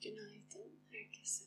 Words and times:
Günaydın 0.00 0.80
herkese. 0.90 1.44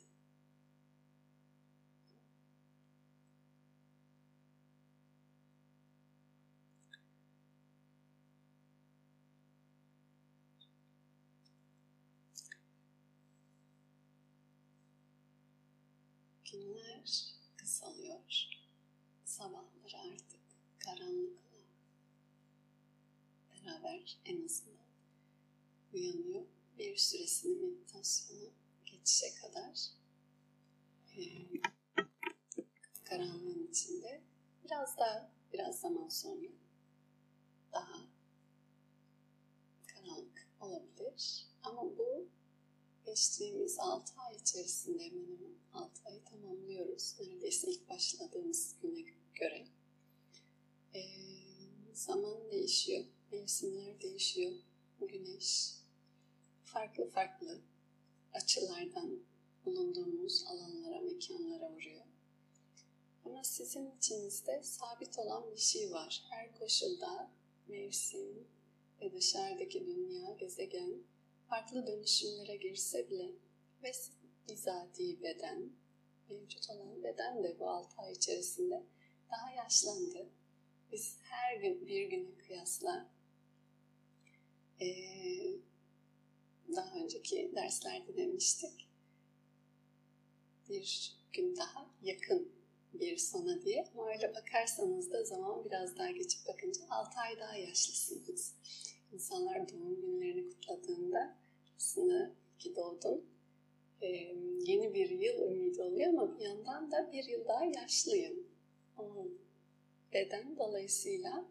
Günler 16.51 17.35
kısalıyor. 17.57 18.19
Sabahları 19.25 19.97
artık 19.97 20.39
karanlıkla 20.79 21.57
beraber 23.51 24.17
en 24.25 24.45
azından 24.45 24.85
uyanıyor. 25.93 26.52
Bir 26.77 26.97
süresini 26.97 27.55
meditasyona 27.55 28.49
geçişe 28.85 29.35
kadar 29.35 29.89
e, 31.17 31.21
karanlığın 33.03 33.67
içinde 33.71 34.21
biraz 34.65 34.97
daha 34.97 35.31
biraz 35.53 35.79
zaman 35.79 36.09
sonra 36.09 36.47
daha 37.73 38.07
karanlık 39.87 40.47
olabilir. 40.59 41.47
Ama 41.63 41.97
bu 41.97 42.27
geçtiğimiz 43.05 43.79
6 43.79 44.13
ay 44.17 44.35
içerisinde 44.35 45.03
hemen 45.03 45.25
hemen 45.25 45.55
6 45.73 46.01
ayı 46.05 46.23
tamamlıyoruz. 46.23 47.15
Neredeyse 47.19 47.71
ilk 47.71 47.89
başladığımız 47.89 48.75
güne 48.81 49.05
göre. 49.33 49.67
Ee, 50.95 51.01
zaman 51.93 52.51
değişiyor, 52.51 53.05
mevsimler 53.31 54.01
değişiyor. 54.01 54.53
Güneş 55.01 55.82
farklı 56.73 57.09
farklı 57.09 57.61
açılardan 58.33 59.19
bulunduğumuz 59.65 60.45
alanlara, 60.47 61.01
mekanlara 61.01 61.71
vuruyor. 61.71 62.05
Ama 63.25 63.43
sizin 63.43 63.91
içinizde 63.97 64.63
sabit 64.63 65.19
olan 65.19 65.51
bir 65.51 65.57
şey 65.57 65.91
var. 65.91 66.23
Her 66.29 66.59
koşulda 66.59 67.31
mevsim 67.67 68.47
ve 69.01 69.13
dışarıdaki 69.13 69.85
dünya, 69.85 70.33
gezegen 70.33 71.03
farklı 71.49 71.87
dönüşümlere 71.87 72.55
girse 72.55 73.09
bile 73.09 73.31
ve 73.83 73.91
bizatihi 74.49 75.21
beden, 75.21 75.69
mevcut 76.29 76.69
olan 76.69 77.03
beden 77.03 77.43
de 77.43 77.59
bu 77.59 77.69
6 77.69 78.01
ay 78.01 78.13
içerisinde 78.13 78.83
daha 79.31 79.51
yaşlandı. 79.51 80.29
Biz 80.91 81.17
her 81.23 81.55
gün 81.55 81.87
bir 81.87 82.09
güne 82.09 82.37
kıyasla 82.37 83.09
e, 84.81 84.87
daha 86.75 86.95
önceki 86.95 87.51
derslerde 87.55 88.17
demiştik 88.17 88.87
bir 90.69 91.17
gün 91.33 91.55
daha 91.55 91.89
yakın 92.03 92.51
bir 92.93 93.17
sona 93.17 93.61
diye. 93.61 93.85
Ama 93.93 94.09
öyle 94.09 94.35
bakarsanız 94.35 95.11
da 95.11 95.23
zaman 95.23 95.65
biraz 95.65 95.97
daha 95.97 96.11
geçip 96.11 96.47
bakınca 96.47 96.81
6 96.89 97.19
ay 97.19 97.39
daha 97.39 97.55
yaşlısınız. 97.55 98.55
İnsanlar 99.13 99.69
doğum 99.69 100.01
günlerini 100.01 100.49
kutladığında 100.49 101.37
aslında 101.77 102.31
ki 102.59 102.75
doğdun 102.75 103.25
e, 104.01 104.07
yeni 104.65 104.93
bir 104.93 105.09
yıl 105.09 105.51
ümidi 105.51 105.81
oluyor 105.81 106.09
ama 106.09 106.39
bir 106.39 106.45
yandan 106.45 106.91
da 106.91 107.11
bir 107.11 107.23
yıl 107.23 107.47
daha 107.47 107.65
yaşlıyım. 107.65 108.47
Onun 108.97 109.41
beden 110.13 110.57
dolayısıyla 110.57 111.45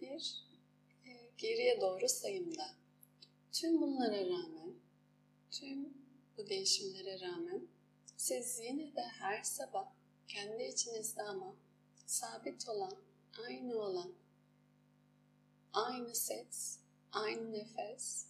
bir 0.00 0.44
e, 1.06 1.10
geriye 1.38 1.80
doğru 1.80 2.08
sayımda. 2.08 2.85
Tüm 3.60 3.80
bunlara 3.80 4.26
rağmen, 4.26 4.74
tüm 5.50 5.94
bu 6.36 6.48
değişimlere 6.48 7.20
rağmen 7.20 7.68
siz 8.16 8.58
yine 8.58 8.94
de 8.96 9.00
her 9.00 9.42
sabah 9.42 9.92
kendi 10.28 10.62
içinizde 10.62 11.22
ama 11.22 11.56
sabit 12.06 12.68
olan, 12.68 12.96
aynı 13.38 13.78
olan, 13.78 14.12
aynı 15.72 16.14
ses, 16.14 16.78
aynı 17.12 17.52
nefes, 17.52 18.26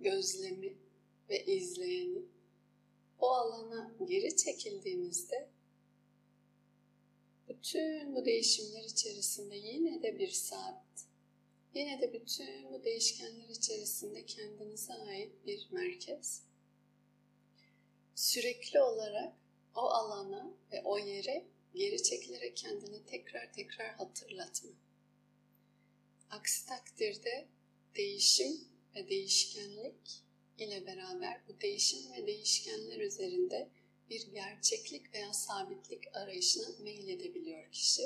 gözlemi 0.00 0.76
ve 1.28 1.46
izleyeni 1.46 2.22
o 3.18 3.30
alana 3.30 3.92
geri 4.08 4.36
çekildiğinizde 4.36 5.48
bütün 7.48 8.14
bu 8.14 8.24
değişimler 8.24 8.84
içerisinde 8.84 9.56
yine 9.56 10.02
de 10.02 10.18
bir 10.18 10.30
sabit, 10.30 10.89
yine 11.74 12.00
de 12.00 12.12
bütün 12.12 12.72
bu 12.72 12.84
değişkenler 12.84 13.48
içerisinde 13.48 14.26
kendinize 14.26 14.94
ait 14.94 15.46
bir 15.46 15.68
merkez. 15.70 16.42
Sürekli 18.14 18.80
olarak 18.80 19.34
o 19.74 19.80
alana 19.80 20.54
ve 20.72 20.82
o 20.84 20.98
yere 20.98 21.46
geri 21.74 22.02
çekilerek 22.02 22.56
kendini 22.56 23.06
tekrar 23.06 23.52
tekrar 23.52 23.94
hatırlatma. 23.94 24.70
Aksi 26.30 26.66
takdirde 26.66 27.48
değişim 27.96 28.68
ve 28.94 29.08
değişkenlik 29.08 30.22
ile 30.58 30.86
beraber 30.86 31.40
bu 31.48 31.60
değişim 31.60 32.12
ve 32.12 32.26
değişkenler 32.26 33.00
üzerinde 33.00 33.68
bir 34.10 34.26
gerçeklik 34.32 35.14
veya 35.14 35.32
sabitlik 35.32 36.16
arayışına 36.16 36.68
meyledebiliyor 36.82 37.72
kişi. 37.72 38.02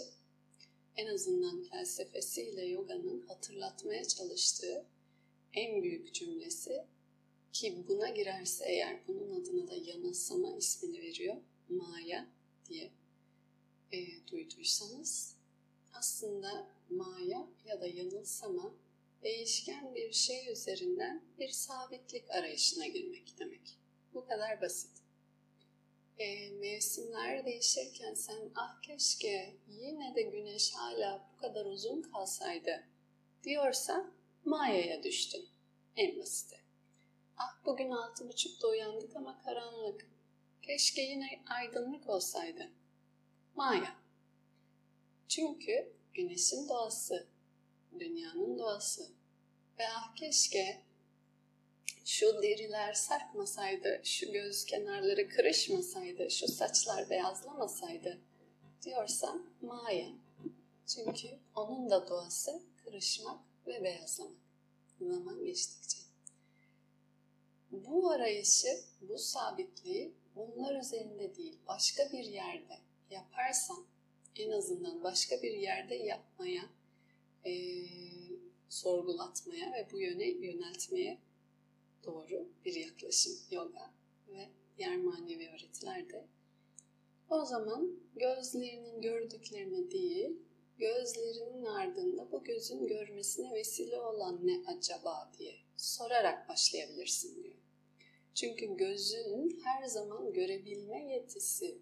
En 0.97 1.07
azından 1.07 1.63
felsefesiyle 1.63 2.65
yoganın 2.65 3.27
hatırlatmaya 3.27 4.05
çalıştığı 4.05 4.87
en 5.53 5.83
büyük 5.83 6.15
cümlesi 6.15 6.85
ki 7.53 7.85
buna 7.89 8.09
girerse 8.09 8.65
eğer 8.69 9.01
bunun 9.09 9.41
adına 9.41 9.69
da 9.69 9.77
yanılsama 9.77 10.57
ismini 10.57 11.03
veriyor. 11.03 11.37
Maya 11.69 12.29
diye 12.69 12.93
e, 13.93 14.27
duyduysanız 14.27 15.37
aslında 15.93 16.69
maya 16.91 17.49
ya 17.67 17.81
da 17.81 17.87
yanılsama 17.87 18.75
değişken 19.23 19.95
bir 19.95 20.13
şey 20.13 20.53
üzerinden 20.53 21.23
bir 21.39 21.49
sabitlik 21.49 22.31
arayışına 22.31 22.87
girmek 22.87 23.39
demek. 23.39 23.79
Bu 24.15 24.27
kadar 24.27 24.61
basit. 24.61 24.94
E, 26.19 26.51
mevsimler 26.51 27.45
değişirken 27.45 28.15
sen 28.15 28.51
ah 28.55 28.83
keşke 28.83 29.57
yine 29.69 30.15
de 30.15 30.23
güneş 30.23 30.75
hala 30.75 31.31
bu 31.33 31.41
kadar 31.41 31.67
uzun 31.67 32.03
kalsaydı 32.03 32.85
diyorsan 33.43 34.15
mayaya 34.45 35.03
düştün. 35.03 35.49
En 35.97 36.19
basiti. 36.19 36.57
Ah 37.37 37.65
bugün 37.65 37.91
altı 37.91 38.29
buçukta 38.29 38.69
uyandık 38.69 39.17
ama 39.17 39.43
karanlık. 39.45 40.11
Keşke 40.63 41.03
yine 41.03 41.43
aydınlık 41.47 42.09
olsaydı. 42.09 42.71
Maya. 43.55 43.97
Çünkü 45.29 45.93
güneşin 46.15 46.69
doğası, 46.69 47.29
dünyanın 47.99 48.59
doğası 48.59 49.13
ve 49.79 49.89
ah 49.89 50.15
keşke 50.17 50.84
şu 52.05 52.43
deriler 52.43 52.93
sarkmasaydı, 52.93 54.01
şu 54.05 54.33
göz 54.33 54.65
kenarları 54.65 55.29
kırışmasaydı, 55.29 56.31
şu 56.31 56.49
saçlar 56.49 57.11
beyazlamasaydı 57.11 58.19
diyorsam 58.83 59.47
Maya. 59.63 60.13
Çünkü 60.87 61.29
onun 61.55 61.91
da 61.91 62.09
doğası 62.09 62.63
kırışmak 62.85 63.41
ve 63.67 63.85
beyazlamak 63.85 64.45
zaman 65.01 65.45
geçtikçe. 65.45 65.99
Bu 67.71 68.11
arayışı, 68.11 68.69
bu 69.01 69.19
sabitliği 69.19 70.15
bunlar 70.37 70.81
üzerinde 70.81 71.37
değil, 71.37 71.59
başka 71.67 72.13
bir 72.13 72.25
yerde 72.25 72.79
yaparsan 73.11 73.85
en 74.37 74.51
azından 74.51 75.05
başka 75.05 75.43
bir 75.43 75.53
yerde 75.53 75.95
yapmaya, 75.95 76.63
e, 77.47 77.53
sorgulatmaya 78.69 79.73
ve 79.73 79.89
bu 79.93 80.01
yöne 80.01 80.29
yöneltmeye 80.29 81.19
doğru 82.07 82.49
bir 82.65 82.75
yaklaşım 82.75 83.33
yoga 83.51 83.91
ve 84.29 84.49
diğer 84.79 84.97
manevi 84.97 85.49
öğretilerde. 85.49 86.27
O 87.31 87.45
zaman 87.45 88.01
gözlerinin 88.17 89.01
gördüklerini 89.03 89.91
değil, 89.91 90.39
gözlerinin 90.79 91.65
ardında 91.65 92.33
bu 92.33 92.45
gözün 92.45 92.87
görmesine 92.87 93.55
vesile 93.55 94.01
olan 94.01 94.47
ne 94.47 94.63
acaba 94.67 95.33
diye 95.39 95.55
sorarak 95.77 96.49
başlayabilirsin 96.49 97.43
diyor. 97.43 97.55
Çünkü 98.35 98.77
gözün 98.77 99.61
her 99.65 99.85
zaman 99.85 100.33
görebilme 100.33 101.13
yetisi 101.13 101.79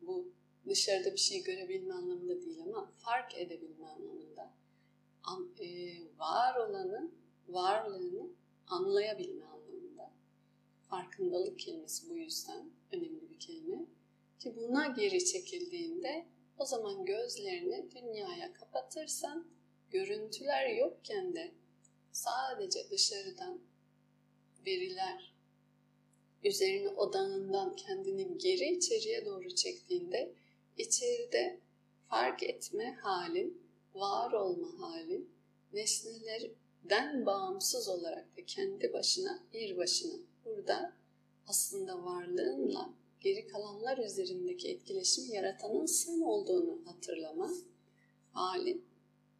bu 0.00 0.32
dışarıda 0.68 1.12
bir 1.12 1.18
şey 1.18 1.42
görebilme 1.42 1.94
anlamında 1.94 2.42
değil 2.42 2.60
ama 2.62 2.92
fark 2.98 3.38
edebilme 3.38 3.86
anlamında 3.86 4.54
an, 5.24 5.50
e, 5.60 5.98
var 6.18 6.56
olanı, 6.56 7.10
varlığını 7.48 8.30
anlayabilme 8.66 9.44
anlamında. 9.44 10.12
Farkındalık 10.90 11.58
kelimesi 11.58 12.10
bu 12.10 12.16
yüzden 12.16 12.70
önemli 12.92 13.30
bir 13.30 13.38
kelime. 13.38 13.86
Ki 14.38 14.56
buna 14.56 14.86
geri 14.86 15.24
çekildiğinde 15.24 16.26
o 16.58 16.64
zaman 16.64 17.04
gözlerini 17.04 17.90
dünyaya 17.90 18.52
kapatırsan 18.52 19.46
görüntüler 19.90 20.68
yokken 20.68 21.34
de 21.34 21.54
sadece 22.12 22.90
dışarıdan 22.90 23.60
veriler 24.66 25.34
üzerine 26.44 26.88
odağından 26.88 27.76
kendini 27.76 28.38
geri 28.38 28.76
içeriye 28.76 29.26
doğru 29.26 29.54
çektiğinde 29.54 30.34
içeride 30.76 31.60
fark 32.08 32.42
etme 32.42 32.98
halin, 33.02 33.62
var 33.94 34.32
olma 34.32 34.80
halin, 34.80 35.30
nesnelerden 36.86 37.26
bağımsız 37.26 37.88
olarak 37.88 38.36
da 38.36 38.46
kendi 38.46 38.92
başına, 38.92 39.42
bir 39.52 39.76
başına 39.76 40.14
burada 40.44 40.92
aslında 41.46 42.04
varlığınla 42.04 42.94
geri 43.20 43.46
kalanlar 43.46 43.98
üzerindeki 43.98 44.68
etkileşimi 44.68 45.36
yaratanın 45.36 45.86
sen 45.86 46.20
olduğunu 46.20 46.86
hatırlama 46.86 47.50
halin 48.32 48.84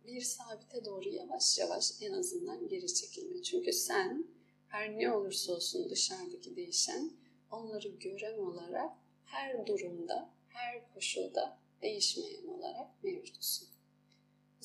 bir 0.06 0.20
sabite 0.20 0.84
doğru 0.84 1.08
yavaş 1.08 1.58
yavaş 1.58 1.92
en 2.02 2.12
azından 2.12 2.68
geri 2.68 2.94
çekilme. 2.94 3.42
Çünkü 3.42 3.72
sen 3.72 4.26
her 4.68 4.98
ne 4.98 5.12
olursa 5.12 5.52
olsun 5.52 5.90
dışarıdaki 5.90 6.56
değişen 6.56 7.10
onları 7.50 7.88
gören 7.88 8.38
olarak 8.38 8.92
her 9.24 9.66
durumda, 9.66 10.30
her 10.48 10.94
koşulda 10.94 11.58
değişmeyen 11.82 12.46
olarak 12.46 13.04
mevcutsun. 13.04 13.75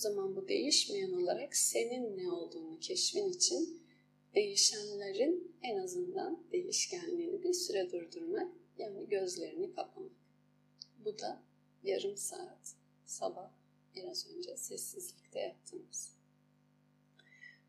Zaman 0.02 0.36
bu 0.36 0.48
değişmeyen 0.48 1.12
olarak 1.12 1.56
senin 1.56 2.18
ne 2.18 2.32
olduğunu 2.32 2.80
keşfin 2.80 3.30
için 3.30 3.82
değişenlerin 4.36 5.56
en 5.64 5.78
azından 5.78 6.44
değişkenliğini 6.52 7.44
bir 7.44 7.54
süre 7.54 7.92
durdurmak 7.92 8.52
yani 8.78 9.10
gözlerini 9.10 9.76
kapamak. 9.76 10.12
Bu 11.06 11.20
da 11.20 11.44
yarım 11.84 12.18
saat 12.18 12.76
sabah 13.06 13.52
biraz 13.96 14.28
önce 14.28 14.58
sessizlikte 14.58 15.40
yaptığımız. 15.40 16.16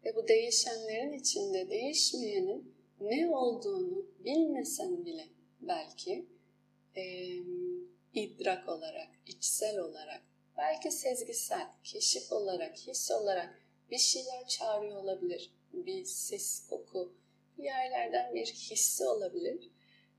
Ve 0.05 0.17
bu 0.17 0.28
değişenlerin 0.28 1.12
içinde 1.12 1.70
değişmeyenin 1.70 2.75
ne 3.00 3.28
olduğunu 3.28 4.06
bilmesen 4.25 5.05
bile 5.05 5.28
belki 5.61 6.26
e, 6.96 7.37
idrak 8.14 8.69
olarak, 8.69 9.08
içsel 9.26 9.78
olarak, 9.78 10.31
belki 10.56 10.90
sezgisel, 10.90 11.66
keşif 11.84 12.32
olarak, 12.32 12.76
his 12.76 13.10
olarak 13.10 13.58
bir 13.90 13.99
şeyler 13.99 14.46
çağırıyor 14.46 14.96
olabilir. 14.96 15.54
Bir 15.72 16.04
ses, 16.04 16.66
koku, 16.66 17.12
bir 17.58 17.64
yerlerden 17.64 18.34
bir 18.34 18.46
hissi 18.46 19.06
olabilir. 19.06 19.70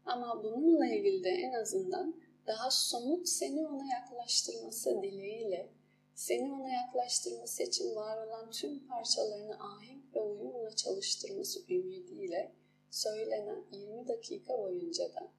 Ama 0.06 0.44
bununla 0.44 0.88
ilgili 0.88 1.24
de 1.24 1.30
en 1.30 1.54
azından 1.54 2.16
daha 2.48 2.72
somut 2.72 3.30
seni 3.30 3.68
ona 3.68 3.94
yaklaştırması 3.94 5.02
dileğiyle 5.02 5.70
seni 6.16 6.54
ona 6.54 6.70
yaklaştırması 6.70 7.64
için 7.64 7.96
var 7.96 8.28
olan 8.28 8.52
tüm 8.52 8.88
parçalarını 8.88 9.60
ahenk 9.60 10.16
ve 10.16 10.20
uyumla 10.20 10.76
çalıştırması 10.76 11.60
ümidiyle 11.70 12.52
söylenen 12.90 13.66
20 13.72 14.08
dakika 14.08 14.58
boyunca 14.58 15.14
da 15.14 15.32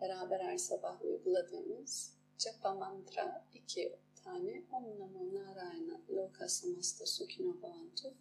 beraber 0.00 0.40
her 0.40 0.58
sabah 0.58 1.02
uyguladığımız 1.02 2.12
Japa 2.38 2.74
Mantra 2.74 3.46
iki 3.54 3.98
tane 4.28 4.62
Om 4.72 4.84
Namo 4.98 5.22
Narayana 5.34 5.96
Loka 6.08 6.48
Samasta 6.48 7.06
Sukhino 7.06 7.52
Bhavantu 7.62 8.14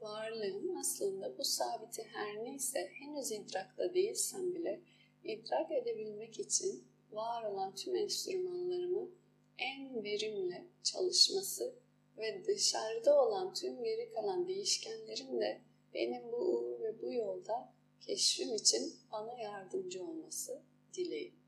varlığın 0.00 0.76
aslında 0.76 1.38
bu 1.38 1.44
sabiti 1.44 2.02
her 2.02 2.44
neyse 2.44 2.90
henüz 2.98 3.32
idrakta 3.32 3.94
değilsen 3.94 4.54
bile 4.54 4.80
idrak 5.24 5.72
edebilmek 5.72 6.40
için 6.40 6.84
var 7.12 7.44
olan 7.44 7.74
tüm 7.74 7.96
enstrümanlarımı 7.96 9.10
en 9.58 10.04
verimli 10.04 10.66
çalışması 10.82 11.74
ve 12.18 12.44
dışarıda 12.46 13.24
olan 13.24 13.54
tüm 13.54 13.84
geri 13.84 14.10
kalan 14.10 14.48
değişkenlerin 14.48 15.40
de 15.40 15.60
benim 15.94 16.32
bu 16.32 16.36
uğur 16.36 16.80
ve 16.80 17.02
bu 17.02 17.12
yolda 17.12 17.72
keşfim 18.00 18.54
için 18.54 18.94
bana 19.12 19.40
yardımcı 19.40 20.04
olması 20.04 20.62
dileği. 20.94 21.39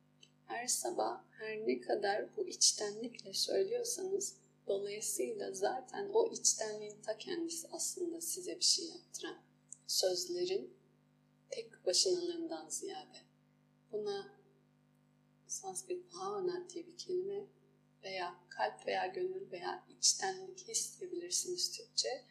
Her 0.53 0.69
sabah 0.69 1.25
her 1.39 1.67
ne 1.67 1.81
kadar 1.81 2.37
bu 2.37 2.49
içtenlikle 2.49 3.35
söylüyorsanız 3.35 4.37
dolayısıyla 4.67 5.53
zaten 5.53 6.09
o 6.13 6.33
içtenliğin 6.33 7.03
ta 7.03 7.19
kendisi 7.19 7.69
aslında 7.73 8.21
size 8.21 8.57
bir 8.57 8.65
şey 8.65 8.89
yaptıran 8.89 9.37
sözlerin 9.87 10.77
tek 11.51 11.87
başınalığından 11.87 12.69
ziyade. 12.69 13.19
Buna 13.93 14.39
Sanskrit 15.47 16.13
bhavana 16.15 16.69
diye 16.71 16.87
bir 16.87 16.97
kelime 16.97 17.47
veya 18.05 18.41
kalp 18.49 18.87
veya 18.87 19.07
gönül 19.07 19.51
veya 19.51 19.87
içtenlik 19.89 20.69
isteyebilirsiniz 20.69 21.77
Türkçe. 21.77 22.25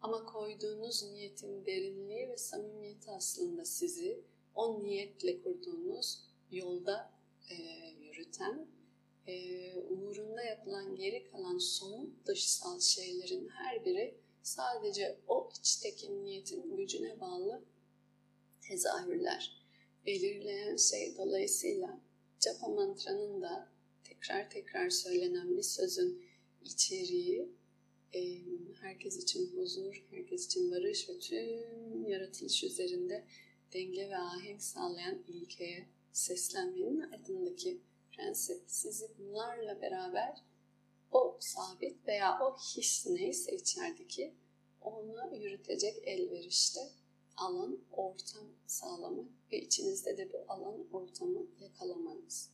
Ama 0.00 0.26
koyduğunuz 0.26 1.02
niyetin 1.02 1.66
derinliği 1.66 2.28
ve 2.28 2.36
samimiyeti 2.36 3.10
aslında 3.10 3.64
sizi 3.64 4.24
o 4.54 4.84
niyetle 4.84 5.42
kurduğunuz 5.42 6.22
yolda 6.50 7.17
e, 7.50 7.54
yürüten, 8.00 8.66
e, 9.26 9.74
uğrunda 9.76 10.42
yapılan 10.42 10.96
geri 10.96 11.24
kalan 11.24 11.58
somut 11.58 12.26
dışsal 12.26 12.80
şeylerin 12.80 13.48
her 13.48 13.84
biri 13.84 14.14
sadece 14.42 15.18
o 15.28 15.50
içteki 15.60 16.24
niyetin 16.24 16.76
gücüne 16.76 17.20
bağlı 17.20 17.64
tezahürler. 18.60 19.66
Belirleyen 20.06 20.76
şey 20.76 21.16
dolayısıyla 21.16 22.00
Japa 22.40 22.68
mantranın 22.68 23.42
da 23.42 23.68
tekrar 24.04 24.50
tekrar 24.50 24.90
söylenen 24.90 25.56
bir 25.56 25.62
sözün 25.62 26.24
içeriği 26.64 27.48
e, 28.14 28.38
herkes 28.80 29.22
için 29.22 29.56
huzur, 29.56 30.06
herkes 30.10 30.46
için 30.46 30.70
barış 30.70 31.08
ve 31.08 31.18
tüm 31.18 32.06
yaratılış 32.08 32.64
üzerinde 32.64 33.24
denge 33.72 34.08
ve 34.08 34.16
ahenk 34.16 34.62
sağlayan 34.62 35.24
ilkeye 35.28 35.86
seslenmenin 36.12 37.00
ardındaki 37.00 37.80
prensip 38.12 38.62
sizi 38.66 39.08
bunlarla 39.18 39.82
beraber 39.82 40.44
o 41.12 41.36
sabit 41.40 42.06
veya 42.06 42.38
o 42.40 42.56
his 42.56 43.06
neyse 43.06 43.56
içerideki 43.56 44.34
ona 44.80 45.34
yürütecek 45.34 46.08
elverişte 46.08 46.80
alan, 47.36 47.78
ortam 47.92 48.46
sağlamak 48.66 49.30
ve 49.52 49.60
içinizde 49.60 50.16
de 50.16 50.32
bu 50.32 50.52
alan, 50.52 50.86
ortamı 50.92 51.46
yakalamanız. 51.60 52.50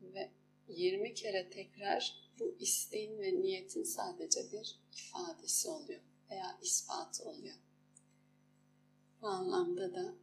Ve 0.00 0.30
20 0.68 1.14
kere 1.14 1.50
tekrar 1.50 2.30
bu 2.38 2.56
isteğin 2.60 3.18
ve 3.18 3.40
niyetin 3.40 3.84
sadece 3.84 4.52
bir 4.52 4.80
ifadesi 4.92 5.68
oluyor 5.68 6.00
veya 6.30 6.58
ispatı 6.62 7.24
oluyor. 7.24 7.56
Bu 9.22 9.26
anlamda 9.26 9.94
da 9.94 10.14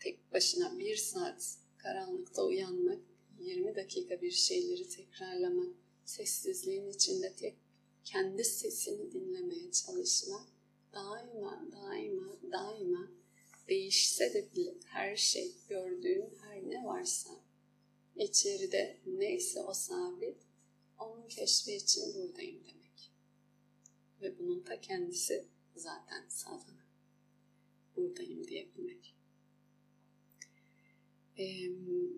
tek 0.00 0.32
başına 0.32 0.78
bir 0.78 0.96
saat 0.96 1.56
karanlıkta 1.78 2.44
uyanmak, 2.44 2.98
20 3.40 3.76
dakika 3.76 4.22
bir 4.22 4.30
şeyleri 4.30 4.88
tekrarlamak, 4.88 5.76
sessizliğin 6.04 6.88
içinde 6.88 7.32
tek 7.32 7.56
kendi 8.04 8.44
sesini 8.44 9.12
dinlemeye 9.12 9.72
çalışmak, 9.72 10.46
daima, 10.92 11.66
daima, 11.72 12.36
daima 12.52 13.10
değişse 13.68 14.34
de 14.34 14.54
bile 14.56 14.74
her 14.84 15.16
şey, 15.16 15.52
gördüğüm 15.68 16.30
her 16.42 16.70
ne 16.70 16.84
varsa 16.84 17.30
içeride 18.16 18.96
neyse 19.06 19.62
o 19.62 19.74
sabit, 19.74 20.36
onun 20.98 21.28
keşfi 21.28 21.72
için 21.72 22.14
buradayım 22.14 22.60
demek. 22.66 23.12
Ve 24.22 24.38
bunun 24.38 24.60
ta 24.60 24.80
kendisi 24.80 25.44
zaten 25.76 26.24
sadhana. 26.28 26.88
Buradayım 27.96 28.48
diyebilmek. 28.48 29.17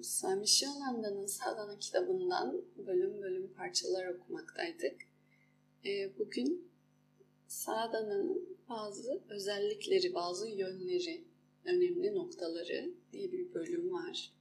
Swami 0.03 0.49
Shivananda'nın 0.49 1.27
Sadhana 1.27 1.79
kitabından 1.79 2.65
bölüm 2.87 3.23
bölüm 3.23 3.53
parçalar 3.55 4.07
okumaktaydık. 4.07 4.97
Ee, 5.85 6.19
bugün 6.19 6.71
Sadhana'nın 7.49 8.59
bazı 8.69 9.23
özellikleri, 9.29 10.15
bazı 10.15 10.49
yönleri, 10.49 11.25
önemli 11.65 12.15
noktaları 12.15 12.95
diye 13.13 13.33
bir 13.33 13.55
bölüm 13.55 13.93
var 13.93 14.33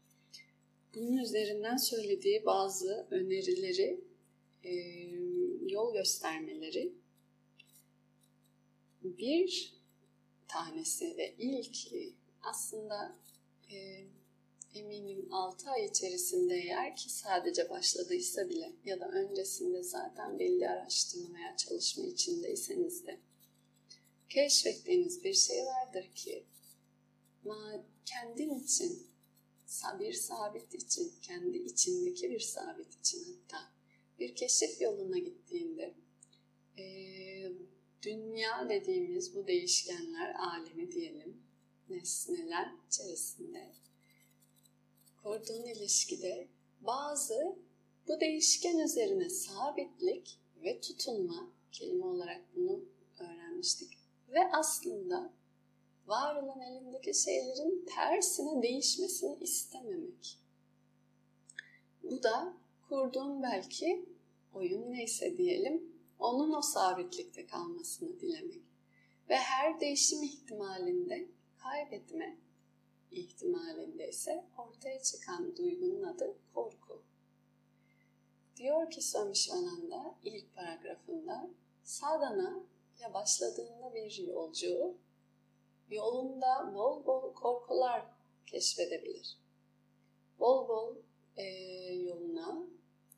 bunun 0.96 1.18
üzerinden 1.18 1.78
söylediği 1.78 2.46
bazı 2.46 3.08
önerileri, 3.12 4.02
e, 4.64 4.74
yol 5.68 5.94
göstermeleri 5.94 6.94
bir 9.04 9.74
tanesi 10.48 11.18
ve 11.18 11.36
ilki 11.38 12.14
aslında 12.42 13.16
e, 13.72 14.06
eminim 14.80 15.28
6 15.32 15.70
ay 15.70 15.86
içerisinde 15.86 16.56
eğer 16.56 16.96
ki 16.96 17.10
sadece 17.10 17.70
başladıysa 17.70 18.50
bile 18.50 18.74
ya 18.86 19.00
da 19.00 19.08
öncesinde 19.10 19.84
zaten 19.84 20.40
belli 20.40 20.70
araştırma 20.70 21.38
veya 21.38 21.58
çalışma 21.58 22.06
içindeyseniz 22.06 23.06
de 23.06 23.20
keşfettiğiniz 24.30 25.24
bir 25.24 25.34
şey 25.34 25.66
vardır 25.66 26.12
ki 26.16 26.46
kendin 28.06 28.60
için 28.60 29.10
bir 30.00 30.14
sabit 30.14 30.76
için, 30.76 31.14
kendi 31.22 31.58
içindeki 31.58 32.30
bir 32.30 32.40
sabit 32.40 33.00
için 33.00 33.24
hatta 33.24 33.72
bir 34.20 34.36
keşif 34.36 34.82
yoluna 34.82 35.18
gittiğinde 35.18 35.94
e, 36.78 36.86
dünya 38.02 38.70
dediğimiz 38.70 39.36
bu 39.36 39.48
değişkenler 39.48 40.36
alemi 40.36 40.92
diyelim 40.92 41.44
nesneler 41.90 42.74
içerisinde 42.88 43.74
kurduğun 45.24 45.66
ilişkide 45.66 46.48
bazı 46.82 47.56
bu 48.08 48.20
değişken 48.20 48.78
üzerine 48.78 49.30
sabitlik 49.30 50.40
ve 50.64 50.82
tutunma 50.82 51.52
kelime 51.72 52.06
olarak 52.06 52.42
bunu 52.56 52.80
öğrenmiştik. 53.20 53.98
Ve 54.28 54.52
aslında 54.52 55.34
var 56.08 56.44
olan 56.44 56.62
elindeki 56.62 57.14
şeylerin 57.14 57.86
tersine 57.96 58.62
değişmesini 58.62 59.38
istememek. 59.42 60.38
Bu 62.04 62.24
da 62.24 62.54
kurduğun 62.90 63.44
belki 63.44 64.06
oyun 64.54 64.92
neyse 64.92 65.38
diyelim, 65.38 65.96
onun 66.20 66.54
o 66.54 66.62
sabitlikte 66.62 67.48
kalmasını 67.48 68.20
dilemek. 68.20 68.62
Ve 69.30 69.36
her 69.36 69.80
değişim 69.80 70.24
ihtimalinde 70.24 71.28
kaybetme 71.58 72.38
ihtimalinde 73.12 74.10
ise 74.10 74.46
ortaya 74.58 75.02
çıkan 75.02 75.58
duygunun 75.58 76.04
adı 76.04 76.38
korku. 76.54 77.04
Diyor 78.56 78.92
ki 78.92 79.02
Swami 79.02 79.34
ilk 80.24 80.56
paragrafında 80.56 81.50
sadhana 81.84 82.64
ya 83.00 83.14
başladığında 83.14 83.94
bir 83.94 84.18
yolcu 84.18 84.98
yolunda 85.90 86.72
bol 86.74 87.06
bol 87.06 87.34
korkular 87.34 88.06
keşfedebilir. 88.46 89.38
Bol 90.40 90.68
bol 90.68 90.96
e, 91.38 91.44
yoluna 91.94 92.68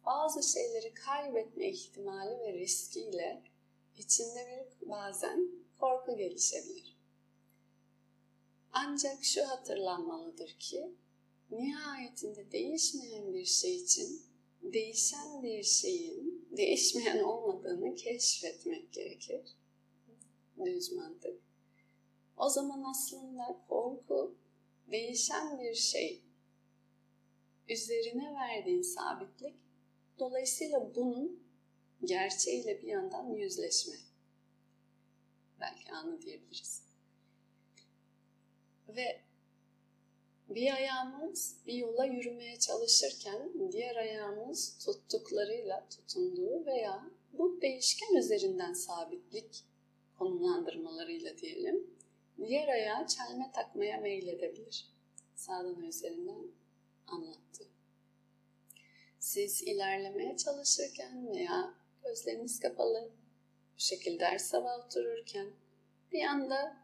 bazı 0.06 0.44
şeyleri 0.44 0.94
kaybetme 0.94 1.70
ihtimali 1.70 2.40
ve 2.40 2.54
riskiyle 2.54 3.44
içinde 3.98 4.68
bir 4.82 4.90
bazen 4.90 5.50
korku 5.80 6.18
gelişebilir. 6.18 6.91
Ancak 8.74 9.24
şu 9.24 9.48
hatırlanmalıdır 9.48 10.56
ki 10.60 10.96
nihayetinde 11.52 12.52
değişmeyen 12.52 13.34
bir 13.34 13.46
şey 13.46 13.76
için 13.76 14.22
değişen 14.64 15.44
bir 15.44 15.64
şeyin 15.64 16.48
değişmeyen 16.52 17.24
olmadığını 17.24 17.96
keşfetmek 17.96 18.94
gerekir. 18.94 19.42
Düz 20.66 20.92
mantık. 20.92 21.42
O 22.38 22.50
zaman 22.50 22.84
aslında 22.84 23.62
korku 23.70 24.36
değişen 24.92 25.60
bir 25.60 25.76
şey 25.76 26.22
üzerine 27.70 28.34
verdiğin 28.34 28.82
sabitlik 28.82 29.56
dolayısıyla 30.20 30.96
bunun 30.96 31.44
gerçeğiyle 32.04 32.82
bir 32.82 32.88
yandan 32.88 33.34
yüzleşme. 33.34 33.96
Belki 35.60 35.92
anı 35.92 36.22
diyebiliriz. 36.22 36.91
Ve 38.96 39.22
bir 40.50 40.74
ayağımız 40.74 41.56
bir 41.68 41.74
yola 41.74 42.06
yürümeye 42.06 42.60
çalışırken 42.60 43.72
diğer 43.72 43.96
ayağımız 43.96 44.78
tuttuklarıyla 44.86 45.88
tutunduğu 45.90 46.66
veya 46.66 47.12
bu 47.34 47.62
değişken 47.62 48.16
üzerinden 48.16 48.74
sabitlik 48.74 49.64
konumlandırmalarıyla 50.20 51.38
diyelim 51.38 51.88
diğer 52.38 52.68
ayağı 52.68 53.08
çelme 53.08 53.52
takmaya 53.54 53.98
meyledebilir. 53.98 54.88
Sağdan 55.36 55.84
üzerinden 55.84 56.48
anlattı. 57.08 57.68
Siz 59.20 59.62
ilerlemeye 59.62 60.38
çalışırken 60.38 61.28
veya 61.28 61.74
gözleriniz 62.04 62.60
kapalı 62.60 63.12
bu 63.76 63.80
şekilde 63.80 64.20
ders 64.20 64.44
sabah 64.44 64.86
otururken 64.86 65.48
bir 66.12 66.24
anda 66.24 66.81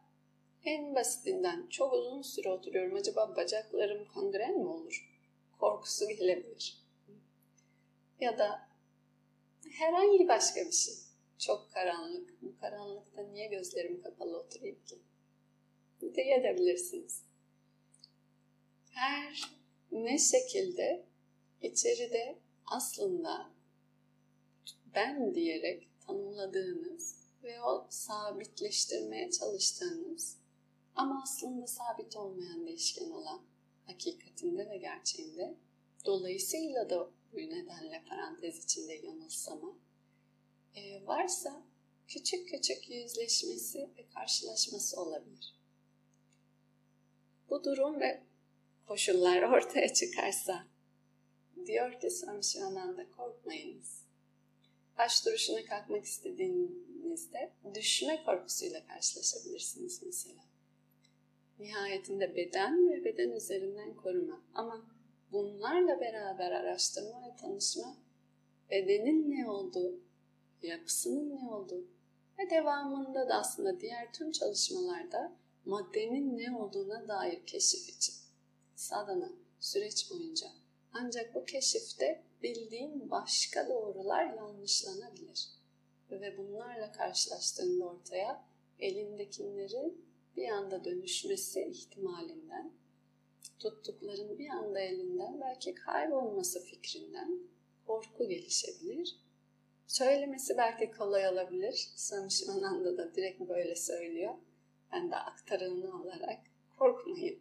en 0.67 0.95
basitinden 0.95 1.67
çok 1.69 1.93
uzun 1.93 2.21
süre 2.21 2.49
oturuyorum. 2.49 2.95
Acaba 2.95 3.35
bacaklarım 3.35 4.07
kangren 4.13 4.57
mi 4.57 4.67
olur? 4.67 5.09
Korkusu 5.59 6.07
gelebilir. 6.07 6.77
Ya 8.19 8.39
da 8.39 8.69
herhangi 9.71 10.27
başka 10.27 10.65
bir 10.65 10.71
şey. 10.71 10.93
Çok 11.39 11.71
karanlık. 11.71 12.41
Bu 12.41 12.59
karanlıkta 12.59 13.21
niye 13.21 13.47
gözlerim 13.47 14.01
kapalı 14.01 14.39
oturayım 14.39 14.83
ki? 14.85 14.99
Diyebilirsiniz. 16.15 17.23
Her 18.91 19.41
ne 19.91 20.17
şekilde 20.17 21.05
içeride 21.61 22.39
aslında 22.65 23.51
ben 24.95 25.35
diyerek 25.35 25.89
tanımladığınız 26.07 27.15
ve 27.43 27.61
o 27.61 27.87
sabitleştirmeye 27.89 29.31
çalıştığınız 29.31 30.37
ama 30.97 31.21
aslında 31.23 31.67
sabit 31.67 32.15
olmayan 32.15 32.67
değişken 32.67 33.09
olan 33.09 33.41
hakikatinde 33.85 34.69
ve 34.69 34.77
gerçeğinde 34.77 35.55
dolayısıyla 36.05 36.89
da 36.89 37.09
bu 37.33 37.37
nedenle 37.37 38.03
parantez 38.09 38.63
içinde 38.63 38.93
yanılsama 38.93 39.73
e, 40.75 41.07
varsa 41.07 41.63
küçük 42.07 42.49
küçük 42.49 42.89
yüzleşmesi 42.89 43.89
ve 43.97 44.05
karşılaşması 44.13 45.01
olabilir. 45.01 45.55
Bu 47.49 47.63
durum 47.63 47.99
ve 47.99 48.23
koşullar 48.87 49.41
ortaya 49.53 49.93
çıkarsa 49.93 50.67
diyor 51.65 51.99
ki 51.99 52.09
Samşivananda 52.09 53.11
korkmayınız. 53.11 54.07
Baş 54.97 55.25
duruşuna 55.25 55.65
kalkmak 55.65 56.05
istediğinizde 56.05 57.51
düşme 57.75 58.23
korkusuyla 58.25 58.87
karşılaşabilirsiniz 58.87 60.03
mesela. 60.03 60.46
Nihayetinde 61.59 62.35
beden 62.35 62.89
ve 62.89 63.05
beden 63.05 63.31
üzerinden 63.31 63.95
koruma. 63.95 64.41
Ama 64.53 64.87
bunlarla 65.31 65.99
beraber 65.99 66.51
araştırma 66.51 67.27
ve 67.27 67.35
tanışma 67.41 67.97
bedenin 68.69 69.31
ne 69.31 69.49
olduğu, 69.49 69.99
yapısının 70.61 71.29
ne 71.29 71.49
olduğu 71.49 71.87
ve 72.39 72.49
devamında 72.49 73.29
da 73.29 73.35
aslında 73.35 73.79
diğer 73.79 74.13
tüm 74.13 74.31
çalışmalarda 74.31 75.37
maddenin 75.65 76.37
ne 76.37 76.57
olduğuna 76.57 77.07
dair 77.07 77.45
keşif 77.45 77.89
için 77.89 78.15
sadana 78.75 79.29
süreç 79.59 80.11
boyunca 80.11 80.47
ancak 80.93 81.35
bu 81.35 81.45
keşifte 81.45 82.23
bildiğin 82.43 83.09
başka 83.11 83.69
doğrular 83.69 84.33
yanlışlanabilir. 84.33 85.49
Ve 86.11 86.37
bunlarla 86.37 86.91
karşılaştığında 86.91 87.85
ortaya 87.85 88.45
elindekilerin 88.79 90.06
bir 90.37 90.49
anda 90.49 90.85
dönüşmesi 90.85 91.61
ihtimalinden, 91.61 92.71
tuttukların 93.59 94.39
bir 94.39 94.49
anda 94.49 94.79
elinden 94.79 95.41
belki 95.41 95.73
kaybolması 95.73 96.63
fikrinden 96.63 97.39
korku 97.87 98.29
gelişebilir. 98.29 99.15
Söylemesi 99.87 100.57
belki 100.57 100.91
kolay 100.91 101.27
olabilir. 101.27 101.89
Samışmananda 101.95 102.97
da 102.97 103.15
direkt 103.15 103.41
böyle 103.41 103.75
söylüyor. 103.75 104.33
Ben 104.91 105.11
de 105.11 105.15
aktarını 105.15 106.01
olarak 106.01 106.39
korkmayın 106.77 107.39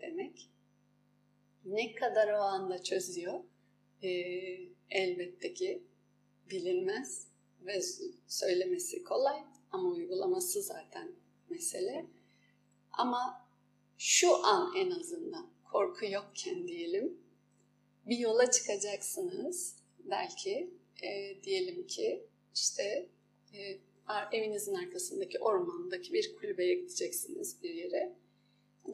demek. 0.00 0.50
Ne 1.64 1.94
kadar 1.94 2.32
o 2.32 2.36
anda 2.36 2.82
çözüyor 2.82 3.40
e, 4.02 4.08
elbette 4.90 5.54
ki 5.54 5.82
bilinmez 6.50 7.26
ve 7.60 7.80
söylemesi 8.26 9.04
kolay 9.04 9.44
ama 9.72 9.88
uygulaması 9.88 10.62
zaten 10.62 11.12
mesele. 11.50 12.06
Ama 13.00 13.46
şu 13.98 14.46
an 14.46 14.72
en 14.76 14.90
azından 14.90 15.46
korku 15.72 16.06
yokken 16.06 16.68
diyelim 16.68 17.18
bir 18.06 18.18
yola 18.18 18.50
çıkacaksınız 18.50 19.76
belki 19.98 20.70
e, 21.02 21.42
diyelim 21.42 21.86
ki 21.86 22.26
işte 22.54 23.08
e, 23.54 23.78
evinizin 24.32 24.74
arkasındaki 24.74 25.38
ormandaki 25.38 26.12
bir 26.12 26.36
kulübeye 26.36 26.74
gideceksiniz 26.74 27.62
bir 27.62 27.74
yere. 27.74 28.12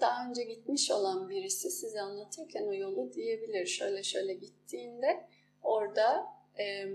Daha 0.00 0.28
önce 0.28 0.42
gitmiş 0.42 0.90
olan 0.90 1.28
birisi 1.28 1.70
size 1.70 2.00
anlatırken 2.00 2.66
o 2.66 2.74
yolu 2.74 3.12
diyebilir. 3.12 3.66
Şöyle 3.66 4.02
şöyle 4.02 4.34
gittiğinde 4.34 5.28
orada 5.62 6.26
e, 6.58 6.86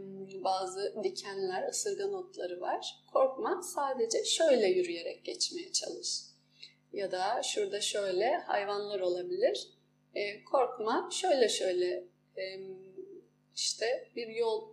bazı 0.43 1.03
dikenler, 1.03 1.69
ısırgan 1.69 2.13
otları 2.13 2.61
var. 2.61 3.03
Korkma 3.13 3.61
sadece 3.63 4.25
şöyle 4.25 4.67
yürüyerek 4.67 5.25
geçmeye 5.25 5.71
çalış. 5.71 6.30
Ya 6.93 7.11
da 7.11 7.43
şurada 7.43 7.81
şöyle 7.81 8.37
hayvanlar 8.37 8.99
olabilir. 8.99 9.69
E, 10.15 10.43
korkma 10.43 11.09
şöyle 11.11 11.49
şöyle 11.49 12.03
e, 12.37 12.59
işte 13.55 14.09
bir 14.15 14.27
yol 14.27 14.69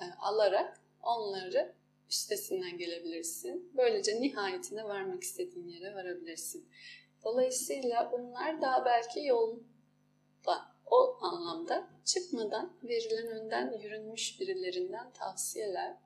e, 0.00 0.04
alarak 0.20 0.80
onları 1.02 1.74
üstesinden 2.10 2.78
gelebilirsin. 2.78 3.72
Böylece 3.76 4.20
nihayetine 4.20 4.84
varmak 4.84 5.22
istediğin 5.22 5.68
yere 5.68 5.94
varabilirsin. 5.94 6.68
Dolayısıyla 7.24 8.12
bunlar 8.12 8.62
daha 8.62 8.84
belki 8.84 9.20
yolda 9.20 10.78
o 10.86 11.18
anlamda 11.20 11.90
çıkmadan 12.04 12.76
verilen 12.82 13.26
önden 13.26 13.78
yürünmüş 13.78 14.40
birilerinden 14.40 15.12
tavsiyeler. 15.12 15.96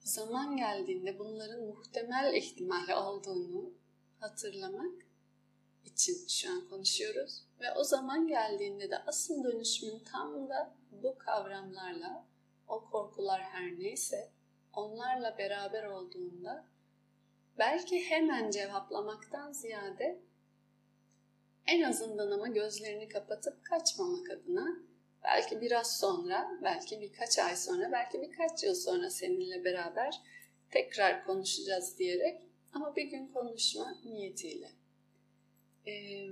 Zaman 0.00 0.56
geldiğinde 0.56 1.18
bunların 1.18 1.64
muhtemel 1.64 2.34
ihtimali 2.34 2.94
olduğunu 2.94 3.72
hatırlamak 4.20 5.06
için 5.84 6.28
şu 6.28 6.50
an 6.50 6.68
konuşuyoruz. 6.68 7.42
Ve 7.60 7.72
o 7.72 7.84
zaman 7.84 8.28
geldiğinde 8.28 8.90
de 8.90 8.98
asıl 8.98 9.44
dönüşümün 9.44 9.98
tam 10.12 10.48
da 10.48 10.74
bu 10.90 11.18
kavramlarla, 11.18 12.26
o 12.68 12.84
korkular 12.90 13.42
her 13.42 13.78
neyse 13.78 14.30
onlarla 14.72 15.38
beraber 15.38 15.84
olduğunda 15.84 16.66
belki 17.58 18.10
hemen 18.10 18.50
cevaplamaktan 18.50 19.52
ziyade 19.52 20.20
en 21.66 21.82
azından 21.82 22.30
ama 22.30 22.48
gözlerini 22.48 23.08
kapatıp 23.08 23.64
kaçmamak 23.64 24.30
adına 24.30 24.76
belki 25.24 25.60
biraz 25.60 25.98
sonra, 25.98 26.58
belki 26.62 27.00
birkaç 27.00 27.38
ay 27.38 27.56
sonra, 27.56 27.92
belki 27.92 28.22
birkaç 28.22 28.64
yıl 28.64 28.74
sonra 28.74 29.10
seninle 29.10 29.64
beraber 29.64 30.20
tekrar 30.70 31.24
konuşacağız 31.24 31.98
diyerek 31.98 32.42
ama 32.76 32.96
bir 32.96 33.04
gün 33.04 33.26
konuşma 33.26 33.94
niyetiyle. 34.04 34.72
Ee, 35.86 36.28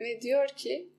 ve 0.00 0.20
diyor 0.22 0.48
ki 0.48 0.92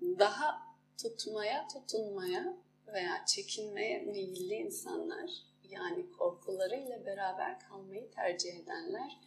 daha 0.00 0.62
tutmaya, 1.02 1.68
tutunmaya 1.68 2.56
veya 2.86 3.24
çekinmeye 3.26 4.02
meyilli 4.02 4.54
insanlar 4.54 5.30
yani 5.68 6.10
korkularıyla 6.10 7.06
beraber 7.06 7.60
kalmayı 7.60 8.10
tercih 8.10 8.54
edenler 8.54 9.20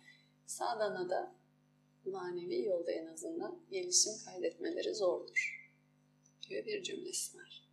sadhanada 0.46 1.36
manevi 2.06 2.64
yolda 2.64 2.92
en 2.92 3.06
azından 3.06 3.60
gelişim 3.72 4.14
kaydetmeleri 4.26 4.96
zordur 4.96 5.72
diyor 6.50 6.66
bir 6.66 6.84
cümlesi 6.84 7.38
var. 7.38 7.70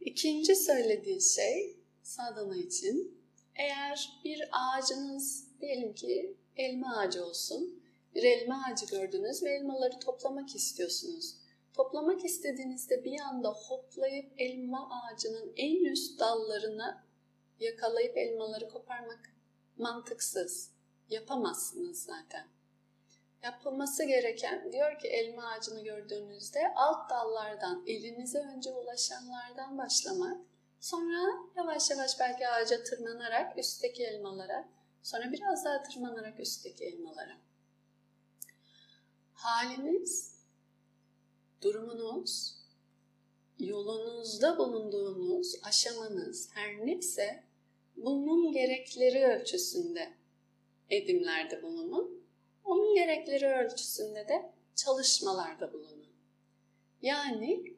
İkinci 0.00 0.56
söylediği 0.56 1.20
şey 1.20 1.77
sadhana 2.08 2.56
için 2.56 3.20
eğer 3.54 4.20
bir 4.24 4.48
ağacınız 4.52 5.48
diyelim 5.60 5.94
ki 5.94 6.36
elma 6.56 6.96
ağacı 6.96 7.24
olsun 7.24 7.82
bir 8.14 8.22
elma 8.22 8.64
ağacı 8.68 8.86
gördünüz 8.86 9.42
ve 9.42 9.50
elmaları 9.50 9.98
toplamak 9.98 10.54
istiyorsunuz. 10.54 11.36
Toplamak 11.72 12.24
istediğinizde 12.24 13.04
bir 13.04 13.20
anda 13.20 13.50
hoplayıp 13.50 14.32
elma 14.38 14.90
ağacının 14.90 15.52
en 15.56 15.84
üst 15.84 16.20
dallarına 16.20 17.04
yakalayıp 17.60 18.16
elmaları 18.16 18.68
koparmak 18.68 19.32
mantıksız. 19.76 20.70
Yapamazsınız 21.10 22.02
zaten. 22.02 22.46
Yapılması 23.42 24.04
gereken 24.04 24.72
diyor 24.72 24.98
ki 24.98 25.08
elma 25.08 25.48
ağacını 25.48 25.84
gördüğünüzde 25.84 26.74
alt 26.76 27.10
dallardan 27.10 27.84
elinize 27.86 28.38
önce 28.38 28.72
ulaşanlardan 28.72 29.78
başlamak. 29.78 30.40
Sonra 30.80 31.48
yavaş 31.56 31.90
yavaş 31.90 32.20
belki 32.20 32.48
ağaca 32.48 32.84
tırmanarak 32.84 33.58
üstteki 33.58 34.04
elmalara, 34.04 34.68
sonra 35.02 35.32
biraz 35.32 35.64
daha 35.64 35.82
tırmanarak 35.82 36.40
üstteki 36.40 36.84
elmalara. 36.84 37.38
Haliniz, 39.32 40.38
durumunuz, 41.62 42.58
yolunuzda 43.58 44.58
bulunduğunuz 44.58 45.54
aşamanız 45.62 46.50
her 46.54 46.86
neyse 46.86 47.44
bunun 47.96 48.52
gerekleri 48.52 49.24
ölçüsünde 49.24 50.12
edimlerde 50.90 51.62
bulunun. 51.62 52.24
Onun 52.64 52.94
gerekleri 52.94 53.46
ölçüsünde 53.46 54.28
de 54.28 54.52
çalışmalarda 54.74 55.72
bulunun. 55.72 56.06
Yani 57.02 57.77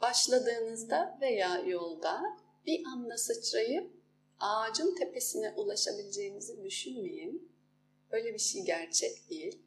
başladığınızda 0.00 1.18
veya 1.20 1.58
yolda 1.58 2.22
bir 2.66 2.84
anda 2.84 3.18
sıçrayıp 3.18 3.90
ağacın 4.40 4.94
tepesine 4.94 5.50
ulaşabileceğinizi 5.56 6.64
düşünmeyin. 6.64 7.52
Öyle 8.10 8.34
bir 8.34 8.38
şey 8.38 8.62
gerçek 8.64 9.30
değil. 9.30 9.58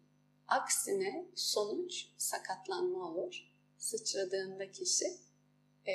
Aksine 0.48 1.26
sonuç 1.36 2.06
sakatlanma 2.17 3.12
olur. 3.12 3.48
Sıçradığında 3.78 4.72
kişi 4.72 5.06
e, 5.88 5.94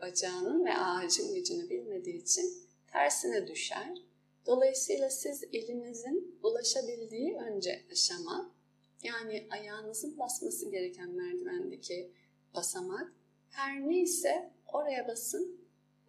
bacağının 0.00 0.64
ve 0.64 0.76
ağacın 0.76 1.34
gücünü 1.34 1.70
bilmediği 1.70 2.22
için 2.22 2.66
tersine 2.86 3.48
düşer. 3.48 4.02
Dolayısıyla 4.46 5.10
siz 5.10 5.44
elinizin 5.52 6.38
ulaşabildiği 6.42 7.36
önce 7.36 7.82
aşama, 7.92 8.54
yani 9.02 9.46
ayağınızın 9.50 10.18
basması 10.18 10.70
gereken 10.70 11.10
merdivendeki 11.10 12.12
basamak, 12.54 13.12
her 13.56 13.88
neyse 13.88 14.50
oraya 14.66 15.08
basın 15.08 15.60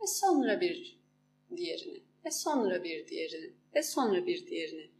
ve 0.01 0.07
sonra 0.07 0.61
bir 0.61 0.99
diğerini 1.57 2.03
ve 2.25 2.31
sonra 2.31 2.83
bir 2.83 3.07
diğerini 3.07 3.53
ve 3.75 3.83
sonra 3.83 4.25
bir 4.25 4.47
diğerini. 4.47 4.91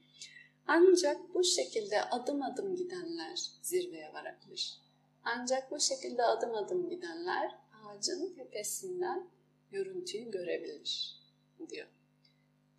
Ancak 0.68 1.34
bu 1.34 1.44
şekilde 1.44 2.04
adım 2.04 2.42
adım 2.42 2.76
gidenler 2.76 3.36
zirveye 3.62 4.14
varabilir. 4.14 4.82
Ancak 5.24 5.72
bu 5.72 5.80
şekilde 5.80 6.24
adım 6.24 6.56
adım 6.56 6.90
gidenler 6.90 7.56
ağacın 7.84 8.34
tepesinden 8.34 9.30
görüntüyü 9.72 10.32
görebilir 10.32 11.22
diyor. 11.70 11.88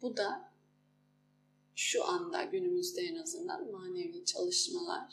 Bu 0.02 0.16
da 0.16 0.52
şu 1.74 2.04
anda 2.04 2.42
günümüzde 2.42 3.02
en 3.02 3.16
azından 3.16 3.70
manevi 3.70 4.24
çalışmalar, 4.24 5.12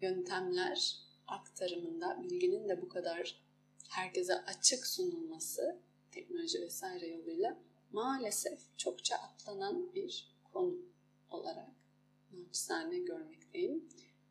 yöntemler 0.00 0.98
aktarımında 1.26 2.22
bilginin 2.22 2.68
de 2.68 2.82
bu 2.82 2.88
kadar 2.88 3.43
herkese 3.94 4.34
açık 4.34 4.86
sunulması 4.86 5.78
teknoloji 6.12 6.60
vesaire 6.60 7.06
yoluyla 7.06 7.58
maalesef 7.92 8.60
çokça 8.76 9.16
atlanan 9.16 9.94
bir 9.94 10.34
konu 10.52 10.76
olarak 11.30 11.70
naçizane 12.32 12.98
görmekteyim. 12.98 13.88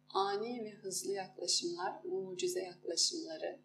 Ani 0.10 0.66
ve 0.66 0.72
hızlı 0.72 1.14
yaklaşımlar, 1.14 2.04
mucize 2.04 2.64
yaklaşımları, 2.64 3.60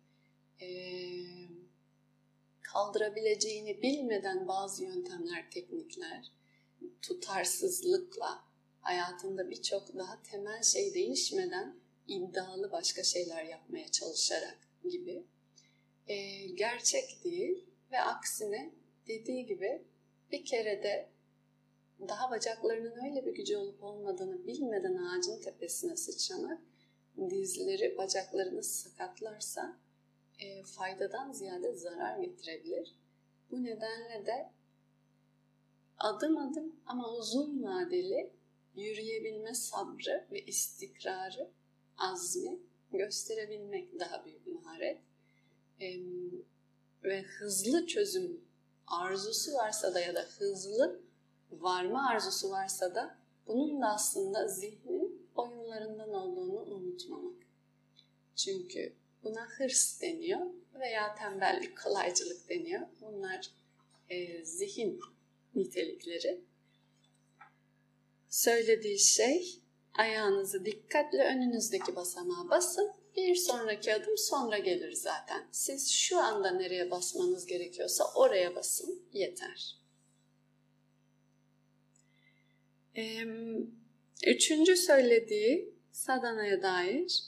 kaldırabileceğini 2.63 3.83
bilmeden 3.83 4.49
bazı 4.49 4.85
yöntemler, 4.85 5.51
teknikler, 5.51 6.33
tutarsızlıkla 7.03 8.45
hayatında 8.81 9.51
birçok 9.51 9.97
daha 9.97 10.23
temel 10.23 10.63
şey 10.63 10.95
değişmeden 10.95 11.77
iddialı 12.07 12.73
başka 12.73 13.03
şeyler 13.03 13.45
yapmaya 13.45 13.89
çalışarak 13.91 14.59
gibi 14.91 15.25
e, 16.09 16.47
gerçek 16.47 17.25
değil 17.25 17.65
ve 17.93 18.01
aksine 18.01 18.71
dediği 19.09 19.47
gibi 19.47 19.83
bir 20.33 20.45
kere 20.45 20.83
de 20.83 21.09
daha 22.09 22.31
bacaklarının 22.31 23.05
öyle 23.05 23.27
bir 23.27 23.35
gücü 23.35 23.57
olup 23.57 23.83
olmadığını 23.83 24.47
bilmeden 24.47 24.95
ağacın 24.95 25.41
tepesine 25.41 25.97
sıçramak 25.97 26.61
dizleri, 27.31 27.99
bacaklarını 27.99 28.63
sakatlarsa 28.63 29.77
e, 30.39 30.63
faydadan 30.63 31.33
ziyade 31.33 31.75
zarar 31.75 32.19
getirebilir. 32.19 32.95
Bu 33.51 33.65
nedenle 33.65 34.27
de 34.27 34.53
adım 35.99 36.37
adım 36.37 36.77
ama 36.87 37.13
uzun 37.13 37.63
vadeli 37.63 38.33
yürüyebilme 38.75 39.55
sabrı 39.55 40.27
ve 40.31 40.45
istikrarı, 40.45 41.51
azmi 41.99 42.59
gösterebilmek 42.93 44.01
daha 44.01 44.25
büyük 44.25 44.47
maharet. 44.47 45.08
Ve 47.05 47.23
hızlı 47.23 47.87
çözüm 47.87 48.41
arzusu 48.87 49.55
varsa 49.55 49.95
da 49.95 50.01
ya 50.01 50.15
da 50.15 50.21
hızlı 50.21 51.01
varma 51.51 52.09
arzusu 52.09 52.51
varsa 52.51 52.95
da 52.95 53.19
bunun 53.47 53.83
da 53.83 53.87
aslında 53.87 54.49
zihnin 54.49 55.29
oyunlarından 55.35 56.13
olduğunu 56.13 56.61
unutmamak. 56.61 57.37
Çünkü 58.37 58.93
buna 59.25 59.47
hırs 59.47 60.03
deniyor 60.03 60.41
veya 60.75 61.15
tembellik, 61.15 61.79
kolaycılık 61.83 62.49
deniyor. 62.49 62.81
Bunlar 63.01 63.51
e, 64.09 64.45
zihin 64.45 65.01
nitelikleri. 65.55 66.41
Söylediği 68.29 68.99
şey 68.99 69.61
ayağınızı 69.95 70.65
dikkatle 70.65 71.25
önünüzdeki 71.25 71.97
basamağa 71.97 72.51
basın. 72.51 72.93
Bir 73.19 73.35
sonraki 73.35 73.95
adım 73.95 74.19
sonra 74.19 74.59
gelir 74.59 74.93
zaten. 74.93 75.49
Siz 75.53 75.91
şu 75.91 76.19
anda 76.19 76.51
nereye 76.51 76.91
basmanız 76.91 77.47
gerekiyorsa 77.47 78.05
oraya 78.15 78.55
basın 78.55 79.03
yeter. 79.13 79.77
Üçüncü 84.27 84.77
söylediği 84.77 85.75
sadanaya 85.93 86.63
dair 86.63 87.23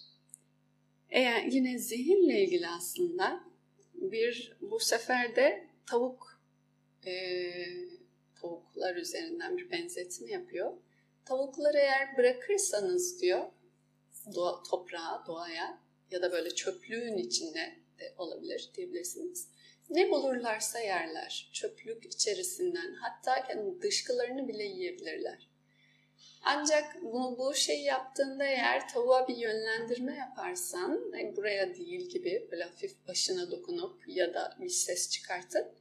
eğer 1.11 1.43
yine 1.45 1.79
zihinle 1.79 2.45
ilgili 2.45 2.69
aslında 2.69 3.45
bir 3.95 4.57
bu 4.61 4.81
sefer 4.81 5.37
de 5.37 5.67
tavuk 5.87 6.41
e, 7.07 7.13
tavuklar 8.41 8.97
üzerinden 8.97 9.57
bir 9.57 9.71
benzetme 9.71 10.31
yapıyor. 10.31 10.73
Tavukları 11.25 11.79
eğer 11.79 12.17
bırakırsanız 12.17 13.23
diyor 13.23 13.45
doğa, 14.35 14.63
toprağa, 14.63 15.25
doğaya 15.27 15.79
ya 16.11 16.23
da 16.23 16.33
böyle 16.33 16.55
çöplüğün 16.55 17.17
içinde 17.17 17.77
de 17.99 18.15
olabilir 18.19 18.71
diyebilirsiniz. 18.75 19.49
Ne 19.91 20.11
bulurlarsa 20.11 20.81
yerler. 20.81 21.51
Çöplük 21.53 22.07
içerisinden 22.07 22.95
hatta 22.95 23.47
kendi 23.47 23.83
dışkılarını 23.83 24.49
bile 24.49 24.65
yiyebilirler. 24.65 25.51
Ancak 26.43 27.03
bu, 27.03 27.39
bu 27.39 27.55
şeyi 27.55 27.85
yaptığında 27.85 28.45
eğer 28.45 28.89
tavuğa 28.89 29.29
bir 29.29 29.37
yönlendirme 29.37 30.17
yaparsan, 30.17 31.13
yani 31.13 31.37
buraya 31.37 31.75
değil 31.75 32.09
gibi 32.09 32.49
böyle 32.51 32.65
hafif 32.65 33.09
başına 33.09 33.51
dokunup 33.51 34.03
ya 34.09 34.35
da 34.35 34.57
bir 34.61 34.69
ses 34.69 35.11
çıkartıp 35.11 35.75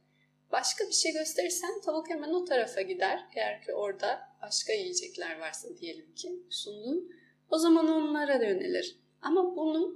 başka 0.52 0.88
bir 0.88 0.92
şey 0.92 1.12
gösterirsen 1.12 1.80
tavuk 1.80 2.10
hemen 2.10 2.30
o 2.30 2.44
tarafa 2.44 2.80
gider. 2.80 3.26
Eğer 3.34 3.62
ki 3.62 3.74
orada 3.74 4.20
başka 4.42 4.72
yiyecekler 4.72 5.40
varsa 5.40 5.68
diyelim 5.76 6.14
ki 6.14 6.32
sundun, 6.50 7.12
o 7.50 7.58
zaman 7.58 7.88
onlara 7.88 8.44
yönelir. 8.44 8.96
Ama 9.22 9.56
bunu 9.56 9.94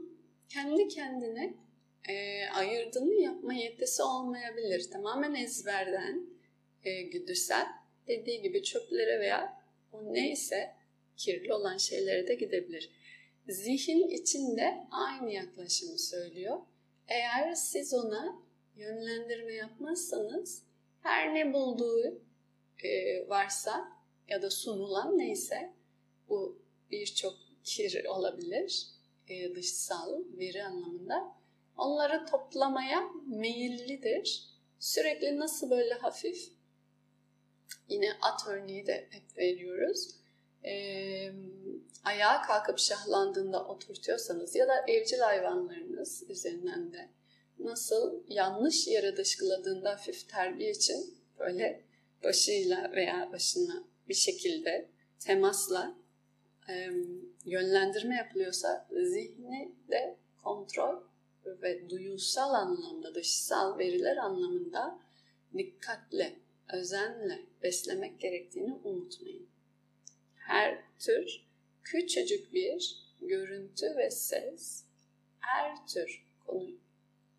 kendi 0.48 0.88
kendine 0.88 1.54
e, 2.08 2.46
ayırdığını 2.48 3.14
yapma 3.14 3.54
yetisi 3.54 4.02
olmayabilir. 4.02 4.90
Tamamen 4.90 5.34
ezberden, 5.34 6.26
e, 6.84 7.02
güdüsel, 7.02 7.66
dediği 8.08 8.42
gibi 8.42 8.62
çöplere 8.62 9.20
veya 9.20 9.64
o 9.92 10.14
neyse 10.14 10.74
kirli 11.16 11.52
olan 11.52 11.76
şeylere 11.76 12.28
de 12.28 12.34
gidebilir. 12.34 12.90
Zihin 13.48 14.08
içinde 14.08 14.86
aynı 14.90 15.32
yaklaşımı 15.32 15.98
söylüyor. 15.98 16.58
Eğer 17.08 17.54
siz 17.54 17.94
ona 17.94 18.42
yönlendirme 18.76 19.54
yapmazsanız 19.54 20.62
her 21.00 21.34
ne 21.34 21.52
bulduğu 21.52 22.22
e, 22.84 23.28
varsa 23.28 23.88
ya 24.28 24.42
da 24.42 24.50
sunulan 24.50 25.18
neyse 25.18 25.72
bu 26.28 26.62
birçok 26.90 27.43
kir 27.64 28.04
olabilir 28.04 28.86
e, 29.28 29.54
dışsal 29.54 30.22
veri 30.38 30.64
anlamında 30.64 31.32
onları 31.76 32.26
toplamaya 32.26 33.10
meyillidir. 33.26 34.48
Sürekli 34.78 35.38
nasıl 35.38 35.70
böyle 35.70 35.94
hafif 35.94 36.52
yine 37.88 38.12
at 38.22 38.40
örneği 38.48 38.86
de 38.86 39.08
hep 39.10 39.38
veriyoruz. 39.38 40.10
Ee, 40.64 41.32
ayağa 42.04 42.42
kalkıp 42.42 42.78
şahlandığında 42.78 43.64
oturtuyorsanız 43.64 44.54
ya 44.54 44.68
da 44.68 44.84
evcil 44.88 45.18
hayvanlarınız 45.18 46.22
üzerinden 46.30 46.92
de 46.92 47.08
nasıl 47.58 48.22
yanlış 48.28 48.86
yere 48.86 49.16
dışkıladığında 49.16 49.90
hafif 49.90 50.28
terbiye 50.28 50.70
için 50.70 51.14
böyle 51.38 51.84
başıyla 52.24 52.92
veya 52.92 53.32
başına 53.32 53.84
bir 54.08 54.14
şekilde 54.14 54.88
temasla 55.20 55.96
e, 56.68 56.90
yönlendirme 57.44 58.16
yapılıyorsa 58.16 58.88
zihni 58.90 59.72
de 59.90 60.16
kontrol 60.42 61.02
ve 61.46 61.90
duyusal 61.90 62.54
anlamda, 62.54 63.14
dışsal 63.14 63.78
veriler 63.78 64.16
anlamında 64.16 64.98
dikkatle, 65.58 66.36
özenle 66.72 67.40
beslemek 67.62 68.20
gerektiğini 68.20 68.72
unutmayın. 68.84 69.46
Her 70.36 70.78
tür 70.98 71.46
küçücük 71.82 72.52
bir 72.52 73.04
görüntü 73.20 73.96
ve 73.96 74.10
ses, 74.10 74.84
her 75.40 75.86
tür 75.86 76.26
konu, 76.46 76.70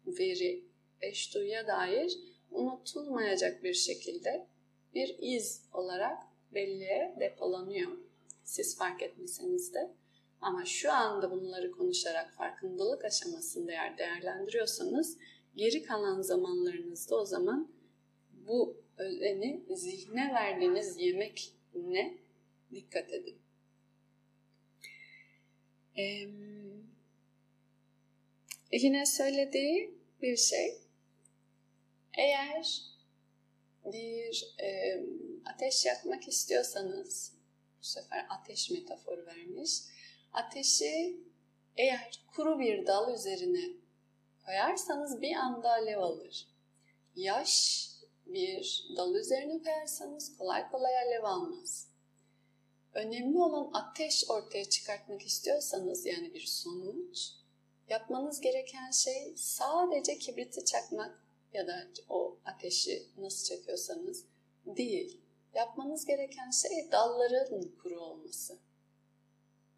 veri, 0.08 0.64
eş 1.02 1.36
duyuya 1.36 1.68
dair 1.68 2.18
unutulmayacak 2.52 3.64
bir 3.64 3.74
şekilde 3.74 4.48
bir 4.94 5.16
iz 5.20 5.62
olarak 5.74 6.24
belleğe 6.54 7.16
depolanıyor. 7.20 7.92
Siz 8.46 8.78
fark 8.78 9.02
etmeseniz 9.02 9.74
de. 9.74 9.92
Ama 10.42 10.66
şu 10.66 10.92
anda 10.92 11.32
bunları 11.32 11.72
konuşarak 11.72 12.34
farkındalık 12.34 13.06
aşamasında 13.06 13.72
eğer 13.72 13.98
değerlendiriyorsanız 13.98 15.18
geri 15.56 15.84
kalan 15.84 16.22
zamanlarınızda 16.22 17.16
o 17.16 17.26
zaman 17.26 17.72
bu 18.48 18.78
özeni 18.98 19.66
zihne 19.70 20.34
verdiğiniz 20.34 20.98
yemek 21.00 21.54
ne 21.76 22.18
dikkat 22.72 23.14
edin. 23.14 23.38
Ee, 25.98 26.28
yine 28.72 29.06
söylediği 29.06 29.94
bir 30.22 30.38
şey 30.38 30.78
eğer 32.18 32.82
bir 33.86 34.56
e, 34.64 35.00
ateş 35.46 35.86
yakmak 35.86 36.28
istiyorsanız 36.28 37.35
bu 37.86 37.90
sefer 37.90 38.26
ateş 38.30 38.72
metaforu 38.72 39.26
vermiş 39.26 39.72
Ateşi 40.34 41.20
eğer 41.78 42.26
kuru 42.36 42.60
bir 42.60 42.88
dal 42.88 43.14
üzerine 43.14 43.74
koyarsanız 44.46 45.22
bir 45.22 45.36
anda 45.36 45.70
alev 45.70 45.98
alır. 45.98 46.48
Yaş 47.16 47.86
bir 48.26 48.86
dal 48.98 49.16
üzerine 49.16 49.64
koyarsanız 49.64 50.38
kolay 50.38 50.72
kolay 50.72 50.98
alev 50.98 51.24
almaz. 51.24 51.88
Önemli 52.94 53.38
olan 53.38 53.70
ateş 53.74 54.30
ortaya 54.30 54.70
çıkartmak 54.70 55.22
istiyorsanız 55.22 56.06
yani 56.06 56.34
bir 56.34 56.46
sonuç, 56.46 57.32
yapmanız 57.90 58.42
gereken 58.42 58.92
şey 58.92 59.34
sadece 59.38 60.18
kibriti 60.18 60.66
çakmak 60.66 61.24
ya 61.54 61.68
da 61.68 61.88
o 62.10 62.38
ateşi 62.46 63.08
nasıl 63.18 63.56
çekiyorsanız 63.56 64.26
değil. 64.66 65.25
Yapmanız 65.56 66.06
gereken 66.06 66.50
şey 66.50 66.92
dalların 66.92 67.76
kuru 67.84 68.00
olması. 68.00 68.60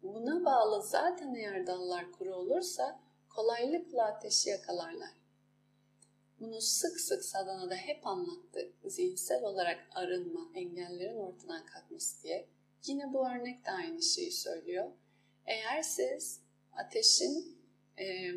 Buna 0.02 0.44
bağlı 0.44 0.82
zaten 0.82 1.34
eğer 1.34 1.66
dallar 1.66 2.12
kuru 2.12 2.34
olursa 2.34 3.00
kolaylıkla 3.28 4.04
ateşi 4.04 4.50
yakalarlar. 4.50 5.10
Bunu 6.40 6.60
sık 6.60 7.00
sık 7.00 7.24
Sadana'da 7.24 7.74
hep 7.74 8.06
anlattı. 8.06 8.72
Zihinsel 8.84 9.44
olarak 9.44 9.88
arınma, 9.90 10.50
engellerin 10.54 11.16
ortadan 11.16 11.66
kalkması 11.66 12.22
diye. 12.22 12.48
Yine 12.86 13.12
bu 13.12 13.28
örnek 13.28 13.66
de 13.66 13.70
aynı 13.70 14.02
şeyi 14.02 14.32
söylüyor. 14.32 14.90
Eğer 15.46 15.82
siz 15.82 16.40
ateşin 16.72 17.58
e, 17.98 18.30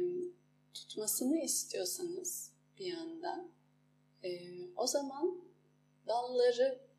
tutmasını 0.73 1.37
istiyorsanız 1.37 2.51
bir 2.77 2.93
anda 2.93 3.45
e, 4.23 4.29
o 4.75 4.87
zaman 4.87 5.41
dalları 6.07 6.90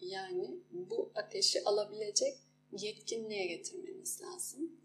yani 0.00 0.60
bu 0.70 1.12
ateşi 1.14 1.64
alabilecek 1.64 2.38
yetkinliğe 2.72 3.46
getirmeniz 3.46 4.22
lazım. 4.22 4.80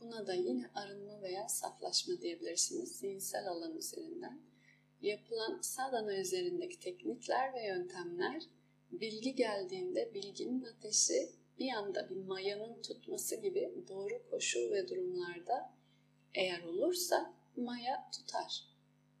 Buna 0.00 0.26
da 0.26 0.34
yine 0.34 0.70
arınma 0.74 1.22
veya 1.22 1.48
saflaşma 1.48 2.20
diyebilirsiniz 2.20 2.96
zihinsel 2.96 3.48
alan 3.48 3.76
üzerinden. 3.76 4.40
Yapılan 5.00 5.60
sadana 5.60 6.16
üzerindeki 6.16 6.80
teknikler 6.80 7.54
ve 7.54 7.66
yöntemler 7.66 8.42
bilgi 8.90 9.34
geldiğinde 9.34 10.14
bilginin 10.14 10.64
ateşi 10.64 11.28
bir 11.58 11.72
anda 11.72 12.10
bir 12.10 12.16
mayanın 12.16 12.82
tutması 12.82 13.36
gibi 13.36 13.84
doğru 13.88 14.30
koşul 14.30 14.70
ve 14.70 14.88
durumlarda 14.88 15.74
eğer 16.34 16.62
olursa 16.62 17.34
maya 17.56 18.10
tutar. 18.10 18.64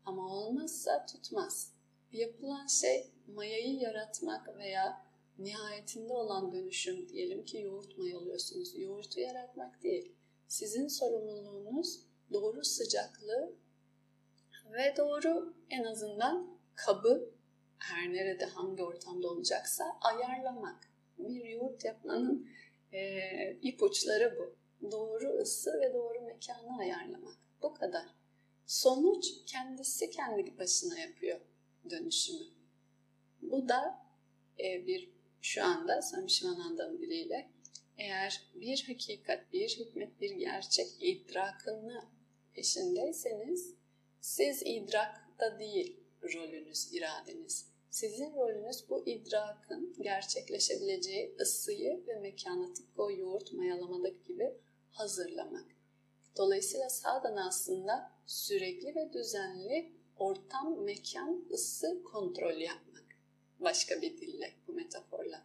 Ama 0.04 0.36
olmazsa 0.36 1.06
tutmaz. 1.06 1.72
Yapılan 2.12 2.66
şey 2.66 3.10
mayayı 3.34 3.74
yaratmak 3.74 4.56
veya 4.56 5.07
nihayetinde 5.38 6.12
olan 6.12 6.52
dönüşüm 6.52 7.08
diyelim 7.08 7.44
ki 7.44 7.58
yoğurt 7.58 7.98
mayalıyorsunuz. 7.98 8.78
Yoğurtu 8.78 9.20
yaratmak 9.20 9.82
değil. 9.82 10.12
Sizin 10.48 10.88
sorumluluğunuz 10.88 12.00
doğru 12.32 12.64
sıcaklığı 12.64 13.52
ve 14.72 14.94
doğru 14.96 15.54
en 15.70 15.84
azından 15.84 16.58
kabı 16.74 17.30
her 17.78 18.12
nerede 18.12 18.44
hangi 18.44 18.82
ortamda 18.82 19.28
olacaksa 19.28 19.84
ayarlamak. 20.00 20.88
Bir 21.18 21.44
yoğurt 21.44 21.84
yapmanın 21.84 22.50
e, 22.92 23.52
ipuçları 23.62 24.38
bu. 24.38 24.58
Doğru 24.90 25.28
ısı 25.28 25.80
ve 25.80 25.94
doğru 25.94 26.20
mekanı 26.20 26.78
ayarlamak. 26.78 27.38
Bu 27.62 27.74
kadar. 27.74 28.06
Sonuç 28.66 29.26
kendisi 29.46 30.10
kendi 30.10 30.58
başına 30.58 30.98
yapıyor 30.98 31.40
dönüşümü. 31.90 32.44
Bu 33.42 33.68
da 33.68 34.06
e, 34.60 34.86
bir 34.86 35.17
şu 35.48 35.64
anda 35.64 36.02
Sami 36.02 36.30
Shivananda'nın 36.30 36.98
diliyle 36.98 37.50
eğer 37.98 38.42
bir 38.54 38.84
hakikat, 38.86 39.52
bir 39.52 39.68
hikmet, 39.68 40.20
bir 40.20 40.30
gerçek 40.30 40.86
idrakını 41.00 42.04
peşindeyseniz 42.54 43.74
siz 44.20 44.62
idrakta 44.64 45.58
değil 45.58 46.00
rolünüz, 46.22 46.92
iradeniz. 46.92 47.66
Sizin 47.90 48.34
rolünüz 48.34 48.90
bu 48.90 49.06
idrakın 49.06 49.96
gerçekleşebileceği 50.00 51.36
ısıyı 51.40 52.06
ve 52.06 52.14
mekanı 52.14 52.74
tıpkı 52.74 53.02
o 53.02 53.10
yoğurt 53.10 53.52
mayalamadaki 53.52 54.24
gibi 54.24 54.52
hazırlamak. 54.90 55.66
Dolayısıyla 56.36 56.88
sağdan 56.88 57.36
aslında 57.36 58.12
sürekli 58.26 58.94
ve 58.94 59.12
düzenli 59.12 59.92
ortam, 60.16 60.84
mekan, 60.84 61.44
ısı 61.52 62.02
kontrol 62.02 62.56
yapmak 62.56 63.07
başka 63.60 64.02
bir 64.02 64.20
dille, 64.20 64.54
bu 64.68 64.72
metaforla. 64.72 65.42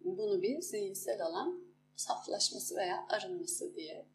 Bunu 0.00 0.42
bir 0.42 0.60
zihinsel 0.60 1.26
alan 1.26 1.64
saflaşması 1.96 2.76
veya 2.76 3.06
arınması 3.08 3.74
diye 3.74 4.06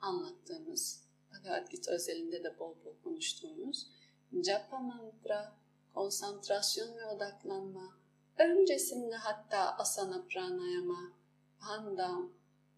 anlattığımız, 0.00 1.06
Bhagavad 1.32 1.70
Gita 1.70 1.92
özelinde 1.92 2.44
de 2.44 2.58
bol 2.58 2.74
bol 2.84 2.94
konuştuğumuz 3.04 3.86
japa 4.32 4.78
mantra, 4.78 5.56
konsantrasyon 5.94 6.96
ve 6.96 7.06
odaklanma, 7.06 7.96
öncesinde 8.38 9.16
hatta 9.16 9.58
asana 9.58 10.24
pranayama, 10.28 11.12
panda 11.60 12.18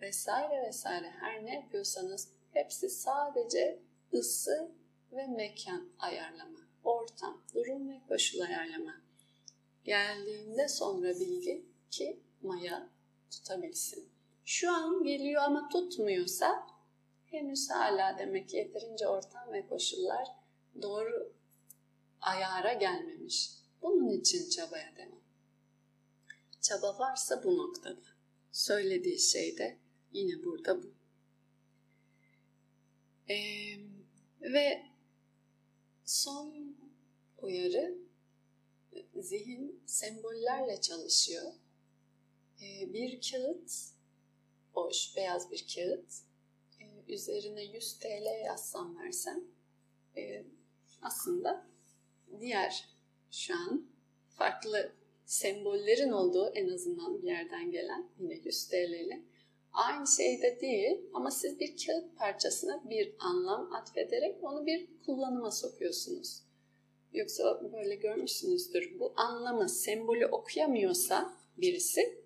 vesaire 0.00 0.66
vesaire 0.68 1.10
her 1.10 1.44
ne 1.44 1.54
yapıyorsanız 1.54 2.28
hepsi 2.52 2.88
sadece 2.88 3.82
ısı 4.14 4.70
ve 5.12 5.26
mekan 5.26 5.88
ayarlama, 5.98 6.60
ortam, 6.84 7.42
durum 7.54 7.90
ve 7.90 8.00
koşul 8.08 8.40
ayarlama. 8.40 9.07
Geldiğinde 9.88 10.68
sonra 10.68 11.20
bilgi 11.20 11.64
ki 11.90 12.20
maya 12.42 12.90
tutabilsin. 13.30 14.08
Şu 14.44 14.72
an 14.72 15.02
geliyor 15.02 15.42
ama 15.42 15.68
tutmuyorsa 15.68 16.66
henüz 17.24 17.70
hala 17.70 18.18
demek 18.18 18.54
yeterince 18.54 19.08
ortam 19.08 19.52
ve 19.52 19.66
koşullar 19.66 20.28
doğru 20.82 21.32
ayara 22.20 22.72
gelmemiş. 22.72 23.50
Bunun 23.82 24.08
için 24.08 24.50
çabaya 24.50 24.96
devam. 24.96 25.22
Çaba 26.60 26.98
varsa 26.98 27.44
bu 27.44 27.58
noktada. 27.58 28.02
Söylediği 28.52 29.18
şey 29.18 29.58
de 29.58 29.78
yine 30.12 30.44
burada 30.44 30.82
bu. 30.82 30.94
Ee, 33.28 33.36
ve 34.40 34.86
son 36.04 36.76
uyarı 37.38 38.07
zihin 39.20 39.82
sembollerle 39.86 40.80
çalışıyor. 40.80 41.52
Ee, 42.62 42.92
bir 42.92 43.20
kağıt, 43.30 43.72
boş 44.74 45.16
beyaz 45.16 45.50
bir 45.50 45.66
kağıt, 45.74 46.12
ee, 46.80 47.12
üzerine 47.12 47.64
100 47.64 47.98
TL 47.98 48.44
yazsam 48.44 48.98
versem 48.98 49.44
e, 50.16 50.44
aslında 51.02 51.66
diğer 52.40 52.88
şu 53.30 53.54
an 53.54 53.86
farklı 54.28 54.92
sembollerin 55.26 56.12
olduğu 56.12 56.48
en 56.54 56.68
azından 56.68 57.22
bir 57.22 57.26
yerden 57.26 57.70
gelen 57.70 58.08
yine 58.18 58.34
100 58.34 58.68
TL 58.68 58.74
ile 58.74 59.22
aynı 59.72 60.06
şeyde 60.06 60.60
değil 60.60 61.00
ama 61.14 61.30
siz 61.30 61.60
bir 61.60 61.86
kağıt 61.86 62.16
parçasına 62.16 62.90
bir 62.90 63.14
anlam 63.18 63.72
atfederek 63.72 64.44
onu 64.44 64.66
bir 64.66 64.88
kullanıma 65.06 65.50
sokuyorsunuz. 65.50 66.47
Yoksa 67.12 67.72
böyle 67.72 67.94
görmüşsünüzdür. 67.94 68.98
Bu 68.98 69.12
anlamı, 69.16 69.68
sembolü 69.68 70.26
okuyamıyorsa 70.26 71.36
birisi 71.56 72.18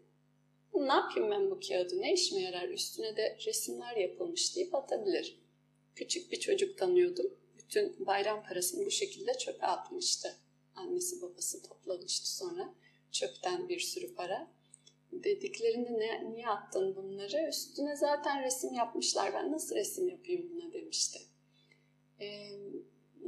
ne 0.74 0.92
yapayım 0.92 1.30
ben 1.30 1.50
bu 1.50 1.60
kağıdı, 1.68 2.00
ne 2.00 2.14
işime 2.14 2.40
yarar, 2.40 2.68
üstüne 2.68 3.16
de 3.16 3.38
resimler 3.46 3.96
yapılmış 3.96 4.56
deyip 4.56 4.74
atabilir. 4.74 5.38
Küçük 5.94 6.32
bir 6.32 6.40
çocuk 6.40 6.78
tanıyordum. 6.78 7.26
Bütün 7.58 8.06
bayram 8.06 8.42
parasını 8.42 8.86
bu 8.86 8.90
şekilde 8.90 9.38
çöpe 9.38 9.66
atmıştı. 9.66 10.36
Annesi 10.74 11.22
babası 11.22 11.62
toplamıştı 11.62 12.36
sonra 12.36 12.74
çöpten 13.12 13.68
bir 13.68 13.80
sürü 13.80 14.14
para. 14.14 14.50
Dediklerinde 15.12 15.98
ne, 15.98 16.32
niye 16.32 16.48
attın 16.48 16.96
bunları? 16.96 17.48
Üstüne 17.48 17.96
zaten 17.96 18.44
resim 18.44 18.74
yapmışlar. 18.74 19.34
Ben 19.34 19.52
nasıl 19.52 19.76
resim 19.76 20.08
yapayım 20.08 20.50
buna 20.50 20.72
demişti. 20.72 21.18
Ee, 22.20 22.50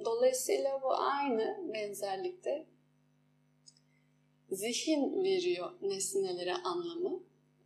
dolayısıyla 0.05 0.83
bu 0.83 0.93
aynı 0.95 1.73
benzerlikte 1.75 2.67
zihin 4.51 5.25
veriyor 5.25 5.71
nesnelere 5.83 6.55
anlamı 6.55 7.23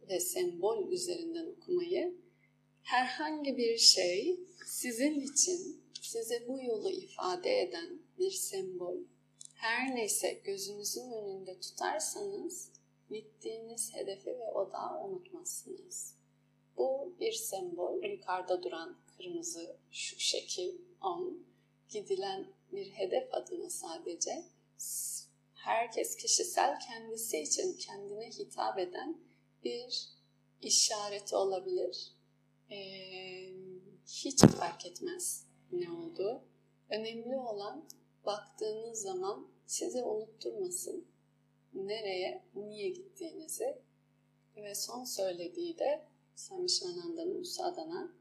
ve 0.08 0.20
sembol 0.20 0.88
üzerinden 0.88 1.46
okumayı. 1.46 2.14
Herhangi 2.82 3.56
bir 3.56 3.78
şey 3.78 4.40
sizin 4.66 5.20
için 5.20 5.82
size 6.02 6.48
bu 6.48 6.62
yolu 6.62 6.90
ifade 6.90 7.60
eden 7.62 8.02
bir 8.18 8.30
sembol 8.30 8.96
her 9.54 9.96
neyse 9.96 10.40
gözünüzün 10.44 11.10
önünde 11.10 11.60
tutarsanız 11.60 12.72
gittiğiniz 13.10 13.94
hedefi 13.94 14.30
ve 14.30 14.52
odağı 14.52 15.04
unutmazsınız. 15.04 16.14
Bu 16.76 17.14
bir 17.20 17.32
sembol, 17.32 18.02
yukarıda 18.02 18.62
duran 18.62 18.96
kırmızı 19.16 19.76
şu 19.92 20.18
şekil 20.18 20.78
on, 21.02 21.46
gidilen 21.88 22.46
bir 22.72 22.90
hedef 22.90 23.34
adına 23.34 23.70
sadece 23.70 24.44
herkes 25.54 26.16
kişisel 26.16 26.80
kendisi 26.80 27.38
için 27.38 27.76
kendine 27.76 28.30
hitap 28.30 28.78
eden 28.78 29.20
bir 29.64 30.08
işareti 30.62 31.36
olabilir. 31.36 32.12
Ee, 32.70 33.52
hiç 34.06 34.40
fark 34.40 34.86
etmez 34.86 35.46
ne 35.72 35.90
olduğu. 35.90 36.42
Önemli 36.90 37.36
olan 37.36 37.88
baktığınız 38.26 39.02
zaman 39.02 39.48
size 39.66 40.02
unutturmasın 40.02 41.06
nereye, 41.74 42.44
niye 42.54 42.88
gittiğinizi 42.88 43.82
ve 44.56 44.74
son 44.74 45.04
söylediği 45.04 45.78
de 45.78 46.06
Sami 46.34 46.70
Şivananda'nın 46.70 47.42
Sadana 47.42 48.12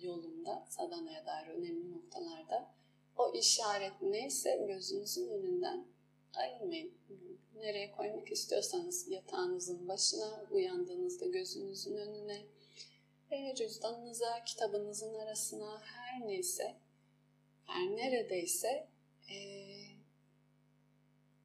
yolunda, 0.00 0.66
Sadana'ya 0.68 1.26
dair 1.26 1.46
önemli 1.46 1.92
noktalarda 1.92 2.75
o 3.16 3.32
işaret 3.34 4.02
neyse 4.02 4.64
gözünüzün 4.68 5.28
önünden 5.28 5.86
ayırmayın. 6.34 6.92
Nereye 7.54 7.92
koymak 7.92 8.32
istiyorsanız 8.32 9.08
yatağınızın 9.08 9.88
başına, 9.88 10.44
uyandığınızda 10.50 11.26
gözünüzün 11.26 11.96
önüne, 11.96 12.46
cüzdanınıza, 13.56 14.44
kitabınızın 14.44 15.14
arasına, 15.14 15.82
her 15.82 16.28
neyse, 16.28 16.76
her 17.64 17.96
neredeyse 17.96 18.88
e, 19.30 19.36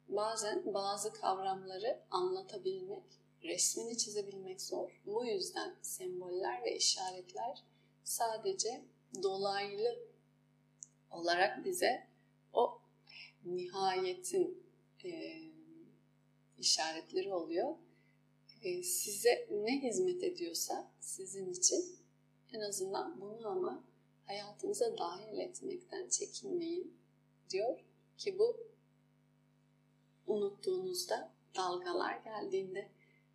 bazen 0.08 0.74
bazı 0.74 1.12
kavramları 1.12 2.00
anlatabilmek, 2.10 3.04
resmini 3.42 3.98
çizebilmek 3.98 4.62
zor. 4.62 5.00
Bu 5.06 5.24
yüzden 5.24 5.74
semboller 5.82 6.62
ve 6.64 6.76
işaretler 6.76 7.62
sadece 8.04 8.82
dolaylı 9.22 10.11
olarak 11.12 11.64
bize 11.64 12.06
o 12.52 12.80
nihayetin 13.44 14.62
e, 15.04 15.40
işaretleri 16.58 17.32
oluyor. 17.32 17.76
E, 18.62 18.82
size 18.82 19.48
ne 19.50 19.82
hizmet 19.82 20.22
ediyorsa 20.22 20.90
sizin 21.00 21.52
için 21.52 21.98
en 22.52 22.60
azından 22.60 23.20
bunu 23.20 23.48
ama 23.48 23.84
hayatınıza 24.26 24.98
dahil 24.98 25.38
etmekten 25.38 26.08
çekinmeyin 26.08 26.96
diyor 27.50 27.80
ki 28.18 28.38
bu 28.38 28.72
unuttuğunuzda 30.26 31.32
dalgalar 31.56 32.16
geldiğinde 32.24 32.88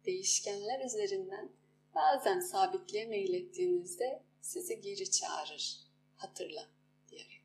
değişkenler 0.06 0.86
üzerinden 0.86 1.50
bazen 1.96 2.40
sabitliğe 2.40 3.06
meylettiğinizde 3.06 4.24
sizi 4.42 4.82
geri 4.82 5.12
çağırır. 5.12 5.80
Hatırla 6.16 6.68
diyerek. 7.10 7.42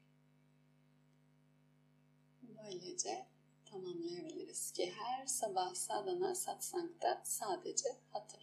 Böylece 2.65 3.27
tamamlayabiliriz 3.65 4.71
ki 4.71 4.93
her 4.99 5.27
sabah 5.27 5.75
sadana 5.75 6.35
satsangda 6.35 7.23
sadece 7.25 7.89
hatırla. 8.13 8.43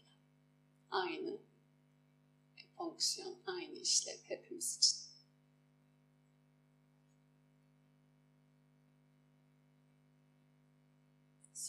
Aynı 0.91 1.37
fonksiyon, 2.77 3.35
aynı 3.45 3.75
işlev 3.75 4.17
hepimiz 4.23 4.77
için. 4.77 5.09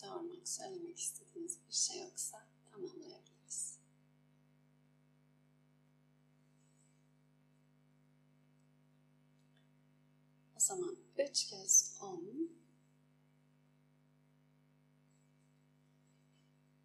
sormak, 0.00 0.48
söylemek 0.48 0.98
istediğiniz 0.98 1.58
bir 1.68 1.74
şey 1.74 2.00
yoksa 2.00 2.46
tamamlayabiliriz. 2.72 3.78
O 10.56 10.60
zaman 10.60 10.99
üç 11.28 11.46
kez 11.46 11.98
on 12.02 12.50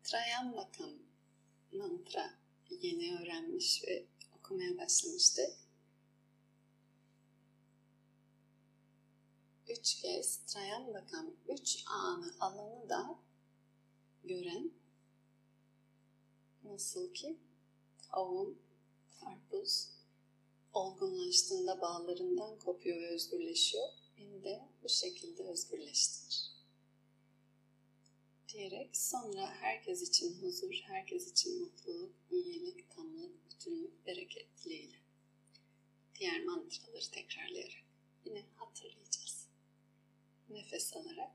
Trayambakam 0.03 0.93
mantra 1.71 2.33
yeni 2.69 3.19
öğrenmiş 3.19 3.83
ve 3.87 4.05
okumaya 4.39 4.77
başlamıştık. 4.77 5.49
üç 9.67 10.01
kez 10.01 10.37
Trayambakam, 10.37 11.31
üç 11.47 11.83
anı 11.87 12.33
alanı 12.39 12.89
da 12.89 13.19
gören 14.23 14.71
nasıl 16.63 17.13
ki 17.13 17.39
kavun, 18.11 18.59
karpuz 19.19 19.89
olgunlaştığında 20.73 21.81
bağlarından 21.81 22.59
kopuyor 22.59 23.01
ve 23.01 23.07
özgürleşiyor. 23.07 24.04
Beni 24.25 24.43
de 24.43 24.69
bu 24.83 24.89
şekilde 24.89 25.43
özgürleştirir. 25.43 26.51
Diyerek 28.47 28.97
sonra 28.97 29.47
herkes 29.47 30.09
için 30.09 30.41
huzur, 30.41 30.73
herkes 30.83 31.31
için 31.31 31.61
mutluluk, 31.61 32.15
iyilik, 32.31 32.89
tamlık, 32.95 33.51
bütünlük, 33.51 34.05
bereket 34.05 34.47
dileğiyle. 34.57 34.99
Diğer 36.15 36.43
mantraları 36.43 37.11
tekrarlayarak 37.11 37.85
yine 38.25 38.45
hatırlayacağız 38.55 39.47
nefes 40.49 40.93
alarak. 40.93 41.31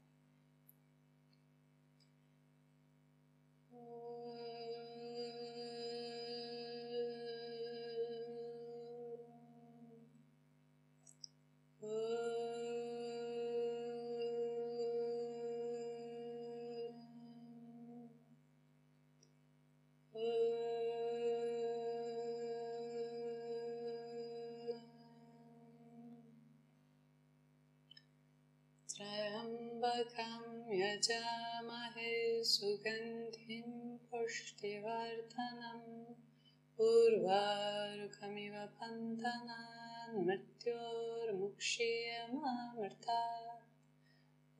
उर्वारुकमिव 37.20 38.54
पन्तनान् 38.80 40.20
मृत्योर्मुक्षीयमामृता। 40.26 43.18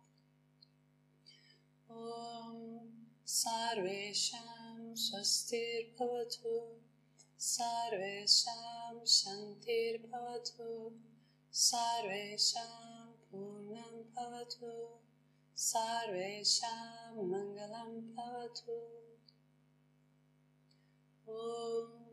ॐ 1.90 2.88
सर्वेषां 3.26 4.94
स्वस्तिर्भवतु, 4.94 6.78
सर्वेषां 7.38 9.06
शान्तिर्भवतु, 9.06 10.92
सर्वेषां 11.52 13.06
पूर्णं 13.06 14.02
भवतु, 14.02 15.00
सर्वेषां 15.56 17.16
मङ्गलं 17.16 18.14
भवतु। 18.14 18.80
ॐ 21.28 22.03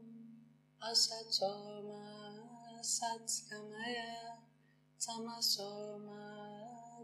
Asatoma 0.90 2.02
satkamaya 2.82 4.42
tamasoma 4.98 6.22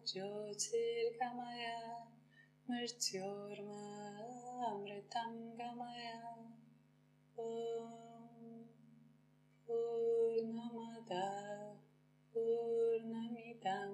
jyotirgamaya 0.02 1.78
mrityorma 2.68 3.84
amritangamaya 4.70 6.18
Om 7.38 8.66
Purnamada 9.68 11.28
Purnamidam 12.34 13.94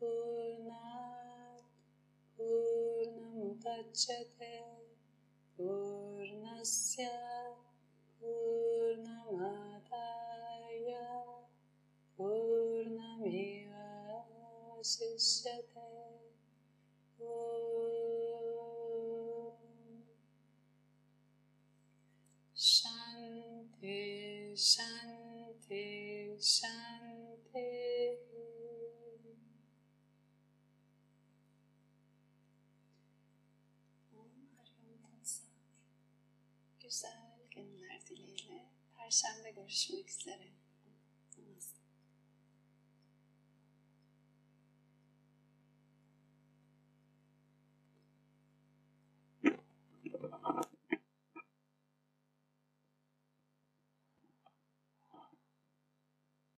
Purnat 0.00 1.64
Purnamudachyate 2.32 4.56
Purnasya. 5.54 7.25
Vasishate 14.86 15.66
Shanti, 22.54 23.98
Shanti, 24.54 26.36
Shanti 26.38 28.16
Güzel 36.80 37.38
günler 37.50 38.06
dileğiyle. 38.06 38.70
Perşembe 38.96 39.50
görüşmek 39.50 40.10
üzere. 40.10 40.65